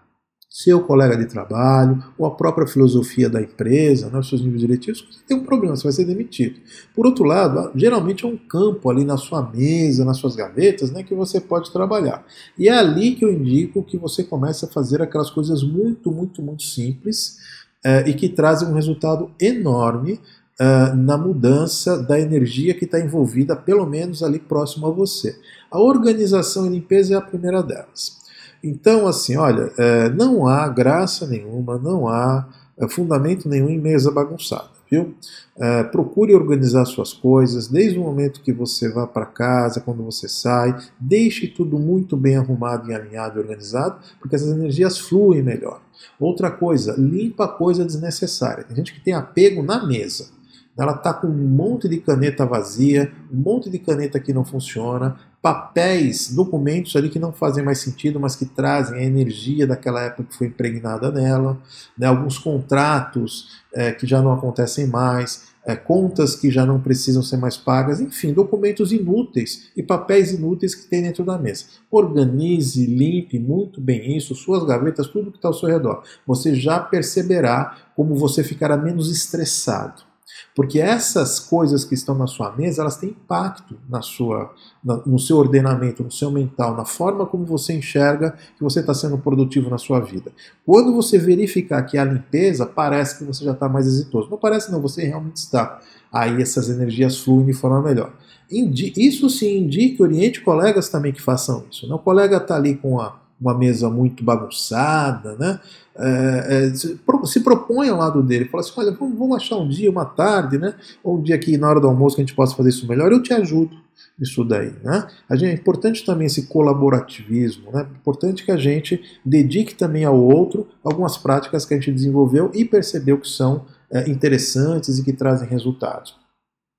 seu 0.55 0.83
colega 0.83 1.17
de 1.17 1.27
trabalho, 1.27 2.01
ou 2.17 2.25
a 2.25 2.31
própria 2.31 2.64
filosofia 2.64 3.29
da 3.29 3.43
empresa, 3.43 4.09
né, 4.09 4.21
os 4.21 4.29
seus 4.29 4.40
níveis 4.40 4.61
diretivos, 4.61 5.05
você 5.11 5.19
tem 5.27 5.37
um 5.37 5.43
problema, 5.43 5.75
você 5.75 5.83
vai 5.83 5.93
ser 5.93 6.05
demitido. 6.05 6.61
Por 6.95 7.05
outro 7.07 7.25
lado, 7.25 7.73
geralmente 7.75 8.25
é 8.25 8.29
um 8.29 8.37
campo 8.37 8.88
ali 8.88 9.05
na 9.05 9.17
sua 9.17 9.43
mesa, 9.43 10.05
nas 10.05 10.19
suas 10.19 10.37
gavetas, 10.37 10.93
né, 10.93 11.03
que 11.03 11.12
você 11.12 11.40
pode 11.40 11.73
trabalhar. 11.73 12.25
E 12.57 12.69
é 12.69 12.73
ali 12.73 13.17
que 13.17 13.25
eu 13.25 13.33
indico 13.33 13.83
que 13.83 13.99
você 13.99 14.23
comece 14.23 14.64
a 14.64 14.69
fazer 14.69 15.03
aquelas 15.03 15.29
coisas 15.29 15.64
muito, 15.64 16.12
muito, 16.12 16.40
muito 16.40 16.62
simples 16.62 17.37
eh, 17.85 18.11
e 18.11 18.14
que 18.14 18.29
trazem 18.29 18.69
um 18.69 18.75
resultado 18.75 19.33
enorme 19.40 20.21
Uh, 20.55 20.95
na 20.95 21.19
mudança 21.19 22.01
da 22.01 22.21
energia 22.21 22.75
que 22.75 22.85
está 22.85 23.01
envolvida, 23.01 23.57
pelo 23.57 23.85
menos 23.85 24.23
ali 24.23 24.38
próximo 24.38 24.87
a 24.87 24.90
você. 24.93 25.37
A 25.69 25.81
organização 25.81 26.64
e 26.64 26.69
limpeza 26.69 27.14
é 27.14 27.17
a 27.17 27.21
primeira 27.21 27.61
delas. 27.61 28.24
Então, 28.64 29.07
assim, 29.07 29.37
olha, 29.37 29.70
é, 29.77 30.09
não 30.09 30.46
há 30.46 30.66
graça 30.68 31.27
nenhuma, 31.27 31.77
não 31.77 32.09
há 32.09 32.48
é, 32.79 32.88
fundamento 32.88 33.46
nenhum 33.46 33.68
em 33.68 33.79
mesa 33.79 34.11
bagunçada, 34.11 34.70
viu? 34.90 35.14
É, 35.59 35.85
procure 35.85 36.35
organizar 36.35 36.87
suas 36.87 37.12
coisas, 37.12 37.68
desde 37.68 37.98
o 37.98 38.03
momento 38.03 38.40
que 38.40 38.55
você 38.55 38.88
vá 38.90 39.07
para 39.07 39.27
casa, 39.27 39.83
quando 39.83 40.03
você 40.03 40.27
sai, 40.31 40.74
deixe 40.98 41.46
tudo 41.46 41.79
muito 41.79 42.16
bem 42.16 42.37
arrumado, 42.37 42.90
e 42.90 42.94
alinhado 42.94 43.38
e 43.38 43.42
organizado, 43.42 43.98
porque 44.18 44.35
essas 44.35 44.50
energias 44.50 44.98
fluem 44.98 45.42
melhor. 45.42 45.83
Outra 46.18 46.50
coisa, 46.50 46.94
limpa 46.96 47.46
coisa 47.46 47.85
desnecessária. 47.85 48.64
Tem 48.64 48.74
gente 48.74 48.94
que 48.94 49.05
tem 49.05 49.12
apego 49.12 49.62
na 49.62 49.87
mesa. 49.87 50.29
Ela 50.77 50.93
está 50.93 51.15
com 51.15 51.29
um 51.29 51.49
monte 51.49 51.89
de 51.89 51.99
caneta 51.99 52.45
vazia, 52.45 53.13
um 53.33 53.37
monte 53.37 53.71
de 53.71 53.79
caneta 53.79 54.19
que 54.19 54.33
não 54.33 54.45
funciona, 54.45 55.17
papéis, 55.41 56.35
documentos 56.35 56.97
ali 56.97 57.11
que 57.11 57.19
não 57.19 57.31
fazem 57.31 57.63
mais 57.63 57.79
sentido, 57.79 58.19
mas 58.19 58.35
que 58.35 58.47
trazem 58.47 58.99
a 58.99 59.05
energia 59.05 59.67
daquela 59.67 60.01
época 60.01 60.25
que 60.25 60.37
foi 60.37 60.47
impregnada 60.47 61.13
nela, 61.13 61.59
né, 61.99 62.07
alguns 62.07 62.39
contratos 62.39 63.63
é, 63.73 63.93
que 63.93 64.07
já 64.07 64.23
não 64.23 64.33
acontecem 64.33 64.87
mais, 64.87 65.53
é, 65.67 65.77
contas 65.77 66.35
que 66.35 66.51
já 66.51 66.65
não 66.67 66.81
precisam 66.81 67.23
ser 67.23 67.37
mais 67.37 67.57
pagas, 67.57 68.01
enfim, 68.01 68.33
documentos 68.33 68.91
inúteis 68.91 69.71
e 69.77 69.83
papéis 69.83 70.33
inúteis 70.33 70.75
que 70.75 70.89
tem 70.89 71.03
dentro 71.03 71.25
da 71.25 71.39
mesa. 71.39 71.67
Organize, 71.91 72.87
limpe 72.87 73.39
muito 73.39 73.81
bem 73.81 74.17
isso, 74.17 74.35
suas 74.35 74.65
gavetas, 74.65 75.07
tudo 75.07 75.31
que 75.31 75.39
está 75.39 75.49
ao 75.49 75.55
seu 75.55 75.69
redor. 75.69 76.03
Você 76.27 76.55
já 76.55 76.81
perceberá 76.81 77.77
como 77.95 78.15
você 78.15 78.43
ficará 78.43 78.77
menos 78.77 79.11
estressado. 79.11 80.13
Porque 80.55 80.81
essas 80.81 81.38
coisas 81.38 81.85
que 81.85 81.94
estão 81.94 82.14
na 82.14 82.27
sua 82.27 82.55
mesa, 82.57 82.83
elas 82.83 82.97
têm 82.97 83.11
impacto 83.11 83.77
na 83.88 84.03
sua, 84.03 84.53
na, 84.85 84.97
no 85.05 85.18
seu 85.18 85.37
ordenamento, 85.37 86.03
no 86.03 86.11
seu 86.11 86.31
mental, 86.31 86.77
na 86.77 86.85
forma 86.85 87.27
como 87.27 87.44
você 87.44 87.75
enxerga 87.75 88.37
que 88.57 88.62
você 88.62 88.81
está 88.81 88.94
sendo 88.94 89.18
produtivo 89.18 89.70
na 89.70 89.79
sua 89.79 90.01
vida. 90.01 90.33
Quando 90.64 90.94
você 90.94 91.18
verificar 91.18 91.83
que 91.83 91.99
há 91.99 92.05
limpeza, 92.05 92.66
parece 92.66 93.18
que 93.18 93.25
você 93.25 93.44
já 93.44 93.53
está 93.53 93.68
mais 93.68 93.87
exitoso. 93.87 94.31
Não 94.31 94.38
parece 94.38 94.70
não, 94.70 94.81
você 94.81 95.05
realmente 95.05 95.37
está. 95.37 95.81
Aí 96.12 96.40
essas 96.40 96.68
energias 96.68 97.18
fluem 97.18 97.47
de 97.47 97.53
forma 97.53 97.83
melhor. 97.83 98.12
Isso 98.51 99.29
sim 99.31 99.59
indica, 99.59 100.03
oriente 100.03 100.40
colegas 100.40 100.88
também 100.88 101.12
que 101.12 101.20
façam 101.20 101.64
isso. 101.70 101.88
Né? 101.88 101.94
O 101.94 101.99
colega 101.99 102.37
está 102.37 102.57
ali 102.57 102.77
com 102.77 103.01
a 103.01 103.23
uma 103.45 103.57
mesa 103.57 103.90
muito 103.90 104.25
bagunçada, 104.25 105.37
né? 105.37 105.61
É, 105.97 106.47
é, 106.49 106.75
se, 106.75 106.99
se 107.27 107.40
propõe 107.40 107.88
ao 107.88 107.99
lado 107.99 108.23
dele, 108.23 108.47
fala 108.47 108.63
assim, 108.63 108.73
olha, 108.77 108.90
vamos, 108.92 109.17
vamos 109.17 109.37
achar 109.37 109.57
um 109.57 109.69
dia, 109.69 109.90
uma 109.90 110.05
tarde, 110.05 110.59
né? 110.59 110.75
Ou 111.03 111.19
um 111.19 111.23
dia 111.23 111.35
aqui 111.35 111.57
na 111.57 111.69
hora 111.69 111.81
do 111.81 111.87
almoço 111.87 112.17
que 112.17 112.23
a 112.23 112.25
gente 112.25 112.35
possa 112.35 112.57
fazer 112.57 112.71
isso 112.71 112.88
melhor, 112.88 113.13
eu 113.13 113.23
te 113.23 113.33
ajudo 113.33 113.77
nisso 114.19 114.45
daí. 114.45 114.73
Né? 114.83 115.07
A 115.29 115.37
gente, 115.37 115.51
é 115.51 115.55
importante 115.55 116.05
também 116.05 116.27
esse 116.27 116.47
colaborativismo, 116.47 117.71
né? 117.73 117.87
é 117.88 117.97
importante 117.97 118.45
que 118.45 118.51
a 118.51 118.57
gente 118.57 119.01
dedique 119.25 119.75
também 119.75 120.05
ao 120.05 120.19
outro 120.19 120.67
algumas 120.83 121.17
práticas 121.17 121.65
que 121.65 121.75
a 121.75 121.77
gente 121.77 121.92
desenvolveu 121.92 122.51
e 122.55 122.65
percebeu 122.65 123.19
que 123.19 123.29
são 123.29 123.67
é, 123.90 124.09
interessantes 124.09 124.99
e 124.99 125.05
que 125.05 125.13
trazem 125.13 125.49
resultados. 125.49 126.23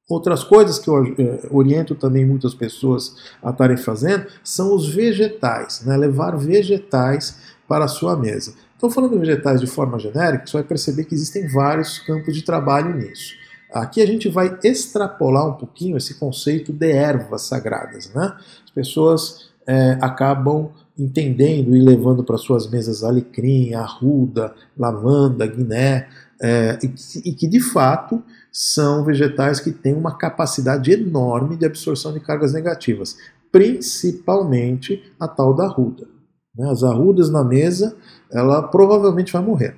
Outras 0.08 0.44
coisas 0.44 0.78
que 0.78 0.88
eu 0.88 1.04
é, 1.04 1.48
oriento 1.50 1.96
também 1.96 2.26
muitas 2.26 2.54
pessoas 2.54 3.16
a 3.42 3.50
estarem 3.50 3.78
fazendo 3.78 4.28
são 4.44 4.76
os 4.76 4.88
vegetais, 4.88 5.84
né? 5.84 5.98
levar 5.98 6.38
vegetais 6.38 7.40
para 7.68 7.86
a 7.86 7.88
sua 7.88 8.16
mesa. 8.16 8.54
Estou 8.76 8.92
falando 8.92 9.14
de 9.14 9.20
vegetais 9.20 9.60
de 9.60 9.68
forma 9.68 9.98
genérica, 9.98 10.46
você 10.46 10.58
vai 10.58 10.64
perceber 10.64 11.06
que 11.06 11.16
existem 11.16 11.48
vários 11.48 11.98
campos 12.00 12.36
de 12.36 12.44
trabalho 12.44 12.96
nisso. 12.96 13.34
Aqui 13.74 14.00
a 14.00 14.06
gente 14.06 14.30
vai 14.30 14.58
extrapolar 14.64 15.48
um 15.48 15.54
pouquinho 15.54 15.98
esse 15.98 16.14
conceito 16.20 16.72
de 16.72 16.92
ervas 16.92 17.42
sagradas. 17.42 18.12
Né? 18.14 18.32
As 18.64 18.70
pessoas 18.70 19.50
é, 19.66 19.98
acabam 20.02 20.70
entendendo 20.98 21.76
e 21.76 21.82
levando 21.82 22.24
para 22.24 22.38
suas 22.38 22.70
mesas 22.70 23.04
alecrim, 23.04 23.74
arruda, 23.74 24.54
lavanda, 24.78 25.48
guiné, 25.48 26.08
é, 26.42 26.78
e, 26.84 26.88
que, 26.88 27.30
e 27.30 27.34
que 27.34 27.48
de 27.48 27.60
fato 27.60 28.22
são 28.58 29.04
vegetais 29.04 29.60
que 29.60 29.70
têm 29.70 29.94
uma 29.94 30.18
capacidade 30.18 30.90
enorme 30.90 31.58
de 31.58 31.66
absorção 31.66 32.14
de 32.14 32.22
cargas 32.22 32.54
negativas, 32.54 33.18
principalmente 33.52 35.04
a 35.20 35.28
tal 35.28 35.54
da 35.54 35.66
arruda. 35.66 36.08
Né? 36.56 36.70
As 36.72 36.82
arrudas 36.82 37.30
na 37.30 37.44
mesa, 37.44 37.98
ela 38.32 38.64
provavelmente 38.64 39.34
vai 39.34 39.42
morrer. 39.42 39.76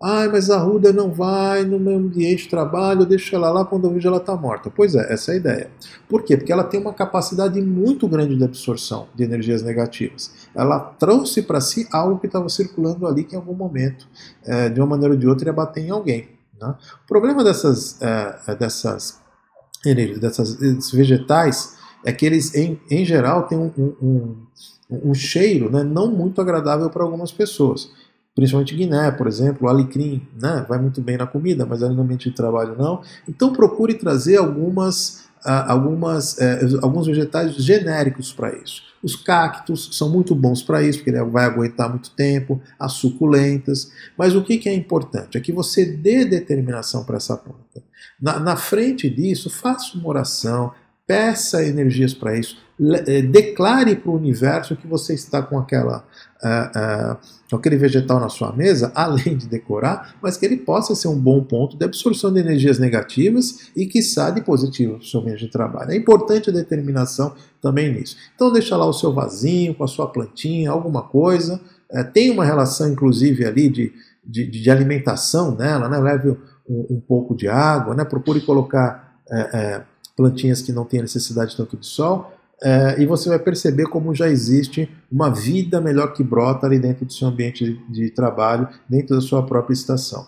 Ai, 0.00 0.28
mas 0.28 0.48
a 0.48 0.58
Ruda 0.58 0.92
não 0.92 1.10
vai 1.10 1.64
no 1.64 1.78
meu 1.78 1.96
ambiente 1.96 2.44
de 2.44 2.50
trabalho, 2.50 3.00
eu 3.02 3.06
deixo 3.06 3.34
ela 3.34 3.50
lá 3.50 3.64
quando 3.64 3.88
eu 3.88 3.92
vejo 3.92 4.06
ela 4.06 4.18
está 4.18 4.36
morta. 4.36 4.70
Pois 4.70 4.94
é, 4.94 5.12
essa 5.12 5.32
é 5.32 5.34
a 5.34 5.36
ideia. 5.36 5.70
Por 6.08 6.22
quê? 6.22 6.36
Porque 6.36 6.52
ela 6.52 6.62
tem 6.62 6.80
uma 6.80 6.92
capacidade 6.92 7.60
muito 7.60 8.06
grande 8.06 8.36
de 8.36 8.44
absorção 8.44 9.08
de 9.12 9.24
energias 9.24 9.60
negativas. 9.60 10.32
Ela 10.54 10.78
trouxe 10.78 11.42
para 11.42 11.60
si 11.60 11.88
algo 11.90 12.20
que 12.20 12.26
estava 12.26 12.48
circulando 12.48 13.08
ali 13.08 13.24
que 13.24 13.34
em 13.34 13.38
algum 13.38 13.54
momento, 13.54 14.06
é, 14.44 14.68
de 14.68 14.80
uma 14.80 14.86
maneira 14.86 15.14
ou 15.14 15.18
de 15.18 15.26
outra, 15.26 15.48
ia 15.48 15.52
bater 15.52 15.84
em 15.84 15.90
alguém. 15.90 16.37
Né? 16.60 16.74
O 17.04 17.06
problema 17.06 17.44
dessas, 17.44 18.00
é, 18.00 18.54
dessas, 18.56 19.20
dessas, 20.20 20.54
desses 20.56 20.90
vegetais 20.90 21.76
é 22.04 22.12
que 22.12 22.24
eles, 22.24 22.54
em, 22.54 22.80
em 22.90 23.04
geral, 23.04 23.46
têm 23.46 23.58
um, 23.58 23.72
um, 23.76 24.46
um, 24.90 25.10
um 25.10 25.14
cheiro 25.14 25.70
né, 25.70 25.82
não 25.82 26.10
muito 26.10 26.40
agradável 26.40 26.88
para 26.90 27.02
algumas 27.02 27.32
pessoas 27.32 27.90
principalmente 28.38 28.76
Guiné, 28.76 29.10
por 29.10 29.26
exemplo, 29.26 29.66
alecrim, 29.66 30.22
né, 30.40 30.64
vai 30.68 30.78
muito 30.78 31.00
bem 31.00 31.16
na 31.16 31.26
comida, 31.26 31.66
mas 31.66 31.80
no 31.80 32.00
ambiente 32.00 32.30
de 32.30 32.36
trabalho 32.36 32.76
não. 32.78 33.02
Então 33.28 33.52
procure 33.52 33.94
trazer 33.94 34.36
algumas, 34.36 35.24
uh, 35.44 35.66
algumas, 35.66 36.34
uh, 36.34 36.78
alguns 36.80 37.08
vegetais 37.08 37.56
genéricos 37.56 38.32
para 38.32 38.54
isso. 38.54 38.84
Os 39.02 39.14
cactos 39.14 39.90
são 39.92 40.08
muito 40.08 40.34
bons 40.34 40.62
para 40.62 40.82
isso, 40.82 40.98
porque 40.98 41.10
ele 41.10 41.22
vai 41.24 41.44
aguentar 41.44 41.88
muito 41.88 42.10
tempo, 42.10 42.60
as 42.78 42.92
suculentas. 42.94 43.90
Mas 44.16 44.34
o 44.34 44.42
que, 44.42 44.58
que 44.58 44.68
é 44.68 44.74
importante? 44.74 45.38
É 45.38 45.40
que 45.40 45.52
você 45.52 45.84
dê 45.84 46.24
determinação 46.24 47.04
para 47.04 47.16
essa 47.16 47.36
planta. 47.36 47.82
Na, 48.20 48.40
na 48.40 48.56
frente 48.56 49.08
disso, 49.08 49.48
faça 49.48 49.96
uma 49.96 50.08
oração, 50.08 50.72
peça 51.08 51.64
energias 51.64 52.12
para 52.12 52.38
isso, 52.38 52.58
eh, 53.06 53.22
declare 53.22 53.96
para 53.96 54.10
o 54.10 54.14
universo 54.14 54.76
que 54.76 54.86
você 54.86 55.14
está 55.14 55.42
com 55.42 55.58
aquela 55.58 56.04
uh, 56.44 57.16
uh, 57.16 57.56
aquele 57.56 57.78
vegetal 57.78 58.20
na 58.20 58.28
sua 58.28 58.52
mesa, 58.52 58.92
além 58.94 59.36
de 59.36 59.48
decorar, 59.48 60.14
mas 60.22 60.36
que 60.36 60.44
ele 60.44 60.58
possa 60.58 60.94
ser 60.94 61.08
um 61.08 61.18
bom 61.18 61.42
ponto 61.42 61.78
de 61.78 61.84
absorção 61.84 62.30
de 62.30 62.40
energias 62.40 62.78
negativas 62.78 63.70
e 63.74 63.86
que 63.86 64.00
de 64.34 64.42
positivo 64.42 64.92
para 64.92 65.00
o 65.00 65.04
seu 65.04 65.22
meio 65.22 65.38
de 65.38 65.48
trabalho. 65.48 65.92
É 65.92 65.96
importante 65.96 66.50
a 66.50 66.52
determinação 66.52 67.34
também 67.60 67.90
nisso. 67.90 68.16
Então 68.34 68.52
deixa 68.52 68.76
lá 68.76 68.84
o 68.84 68.92
seu 68.92 69.12
vasinho 69.12 69.74
com 69.74 69.84
a 69.84 69.88
sua 69.88 70.08
plantinha, 70.08 70.70
alguma 70.70 71.02
coisa. 71.02 71.58
Uh, 71.90 72.04
tem 72.12 72.30
uma 72.30 72.44
relação, 72.44 72.92
inclusive, 72.92 73.46
ali 73.46 73.70
de, 73.70 73.92
de, 74.22 74.46
de 74.46 74.70
alimentação 74.70 75.56
nela, 75.56 75.88
né? 75.88 75.98
leve 75.98 76.36
um, 76.68 76.86
um, 76.90 77.00
pouco 77.00 77.34
de 77.34 77.48
água, 77.48 77.94
né? 77.94 78.04
procure 78.04 78.42
colocar 78.42 79.08
plantinhas 80.18 80.60
que 80.60 80.72
não 80.72 80.84
têm 80.84 81.00
necessidade 81.00 81.56
tanto 81.56 81.76
de 81.76 81.86
sol, 81.86 82.32
é, 82.60 83.00
e 83.00 83.06
você 83.06 83.28
vai 83.28 83.38
perceber 83.38 83.86
como 83.86 84.12
já 84.12 84.28
existe 84.28 84.90
uma 85.10 85.30
vida 85.30 85.80
melhor 85.80 86.12
que 86.12 86.24
brota 86.24 86.66
ali 86.66 86.76
dentro 86.76 87.06
do 87.06 87.12
seu 87.12 87.28
ambiente 87.28 87.80
de, 87.88 88.10
trabalho, 88.10 88.68
dentro 88.88 89.14
da 89.14 89.22
sua 89.22 89.46
própria 89.46 89.72
estação. 89.72 90.26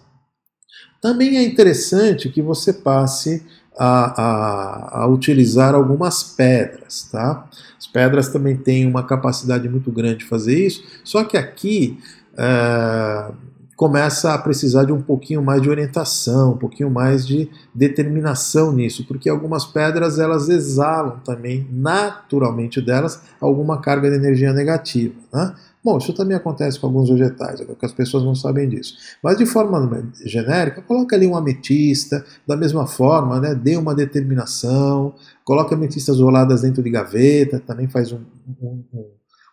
Também 1.02 1.36
é 1.36 1.42
interessante 1.42 2.28
que 2.28 2.40
você 2.40 2.72
passe 2.72 3.44
a, 3.76 4.22
a, 4.22 5.02
a, 5.02 5.06
utilizar 5.08 5.74
algumas 5.74 6.22
pedras. 6.22 7.08
Tá? 7.10 7.48
As 7.76 7.88
pedras 7.88 8.28
também 8.28 8.56
têm 8.56 8.86
uma 8.86 9.02
capacidade 9.02 9.68
muito 9.68 9.90
grande 9.90 10.18
de 10.18 10.26
fazer 10.26 10.66
isso, 10.66 10.84
só 11.02 11.24
que 11.24 11.36
aqui 11.36 11.98
é, 12.38 13.32
começa 13.80 14.34
a 14.34 14.38
precisar 14.38 14.84
de 14.84 14.92
um 14.92 15.00
pouquinho 15.00 15.42
mais 15.42 15.62
de 15.62 15.70
orientação, 15.70 16.52
um 16.52 16.56
pouquinho 16.58 16.90
mais 16.90 17.26
de 17.26 17.48
determinação 17.74 18.72
nisso, 18.72 19.06
porque 19.08 19.26
algumas 19.26 19.64
pedras 19.64 20.18
elas 20.18 20.50
exalam 20.50 21.18
também 21.24 21.66
naturalmente 21.72 22.78
delas 22.78 23.22
alguma 23.40 23.80
carga 23.80 24.10
de 24.10 24.16
energia 24.16 24.52
negativa. 24.52 25.14
Né? 25.32 25.54
Bom, 25.82 25.96
isso 25.96 26.12
também 26.12 26.36
acontece 26.36 26.78
com 26.78 26.88
alguns 26.88 27.08
vegetais, 27.08 27.58
é 27.58 27.64
que 27.64 27.86
as 27.86 27.92
pessoas 27.94 28.22
não 28.22 28.34
sabem 28.34 28.68
disso. 28.68 28.96
Mas 29.22 29.38
de 29.38 29.46
forma 29.46 30.12
genérica, 30.26 30.82
coloca 30.82 31.16
ali 31.16 31.26
uma 31.26 31.38
ametista, 31.38 32.22
da 32.46 32.58
mesma 32.58 32.86
forma, 32.86 33.40
né, 33.40 33.54
dê 33.54 33.78
uma 33.78 33.94
determinação, 33.94 35.14
coloque 35.42 35.72
ametistas 35.72 36.20
roladas 36.20 36.60
dentro 36.60 36.82
de 36.82 36.90
gaveta, 36.90 37.58
também 37.58 37.88
faz 37.88 38.12
um, 38.12 38.20
um, 38.60 38.84
um 38.92 39.09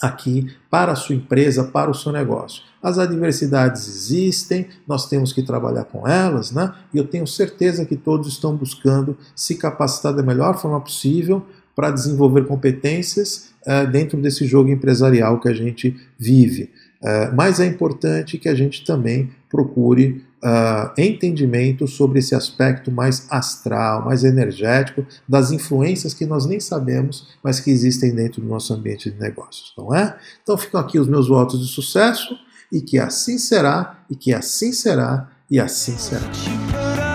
aqui 0.00 0.46
para 0.70 0.92
a 0.92 0.96
sua 0.96 1.14
empresa, 1.14 1.64
para 1.64 1.90
o 1.90 1.94
seu 1.94 2.12
negócio. 2.12 2.62
As 2.82 2.98
adversidades 2.98 3.88
existem, 3.88 4.68
nós 4.86 5.08
temos 5.08 5.32
que 5.32 5.42
trabalhar 5.42 5.84
com 5.84 6.06
elas, 6.06 6.52
né? 6.52 6.72
E 6.94 6.98
eu 6.98 7.06
tenho 7.06 7.26
certeza 7.26 7.84
que 7.84 7.96
todos 7.96 8.28
estão 8.28 8.56
buscando 8.56 9.16
se 9.34 9.56
capacitar 9.56 10.14
da 10.14 10.22
melhor 10.22 10.56
forma 10.58 10.80
possível 10.80 11.44
para 11.74 11.90
desenvolver 11.90 12.46
competências 12.46 13.50
é, 13.66 13.86
dentro 13.86 14.20
desse 14.20 14.46
jogo 14.46 14.70
empresarial 14.70 15.40
que 15.40 15.48
a 15.48 15.54
gente 15.54 15.96
vive. 16.18 16.70
Uh, 17.00 17.34
mas 17.34 17.60
é 17.60 17.66
importante 17.66 18.38
que 18.38 18.48
a 18.48 18.54
gente 18.54 18.84
também 18.84 19.30
procure 19.48 20.24
uh, 20.42 20.92
entendimento 20.96 21.86
sobre 21.86 22.18
esse 22.18 22.34
aspecto 22.34 22.90
mais 22.90 23.26
astral, 23.30 24.04
mais 24.04 24.24
energético, 24.24 25.04
das 25.28 25.50
influências 25.50 26.14
que 26.14 26.26
nós 26.26 26.46
nem 26.46 26.60
sabemos, 26.60 27.28
mas 27.42 27.60
que 27.60 27.70
existem 27.70 28.14
dentro 28.14 28.40
do 28.40 28.48
nosso 28.48 28.72
ambiente 28.72 29.10
de 29.10 29.18
negócios, 29.18 29.72
não 29.76 29.94
é? 29.94 30.16
Então 30.42 30.56
ficam 30.56 30.80
aqui 30.80 30.98
os 30.98 31.08
meus 31.08 31.28
votos 31.28 31.60
de 31.60 31.72
sucesso 31.72 32.36
e 32.72 32.80
que 32.80 32.98
assim 32.98 33.38
será, 33.38 34.00
e 34.10 34.16
que 34.16 34.32
assim 34.32 34.72
será, 34.72 35.28
e 35.50 35.58
assim 35.58 35.96
será. 35.96 37.07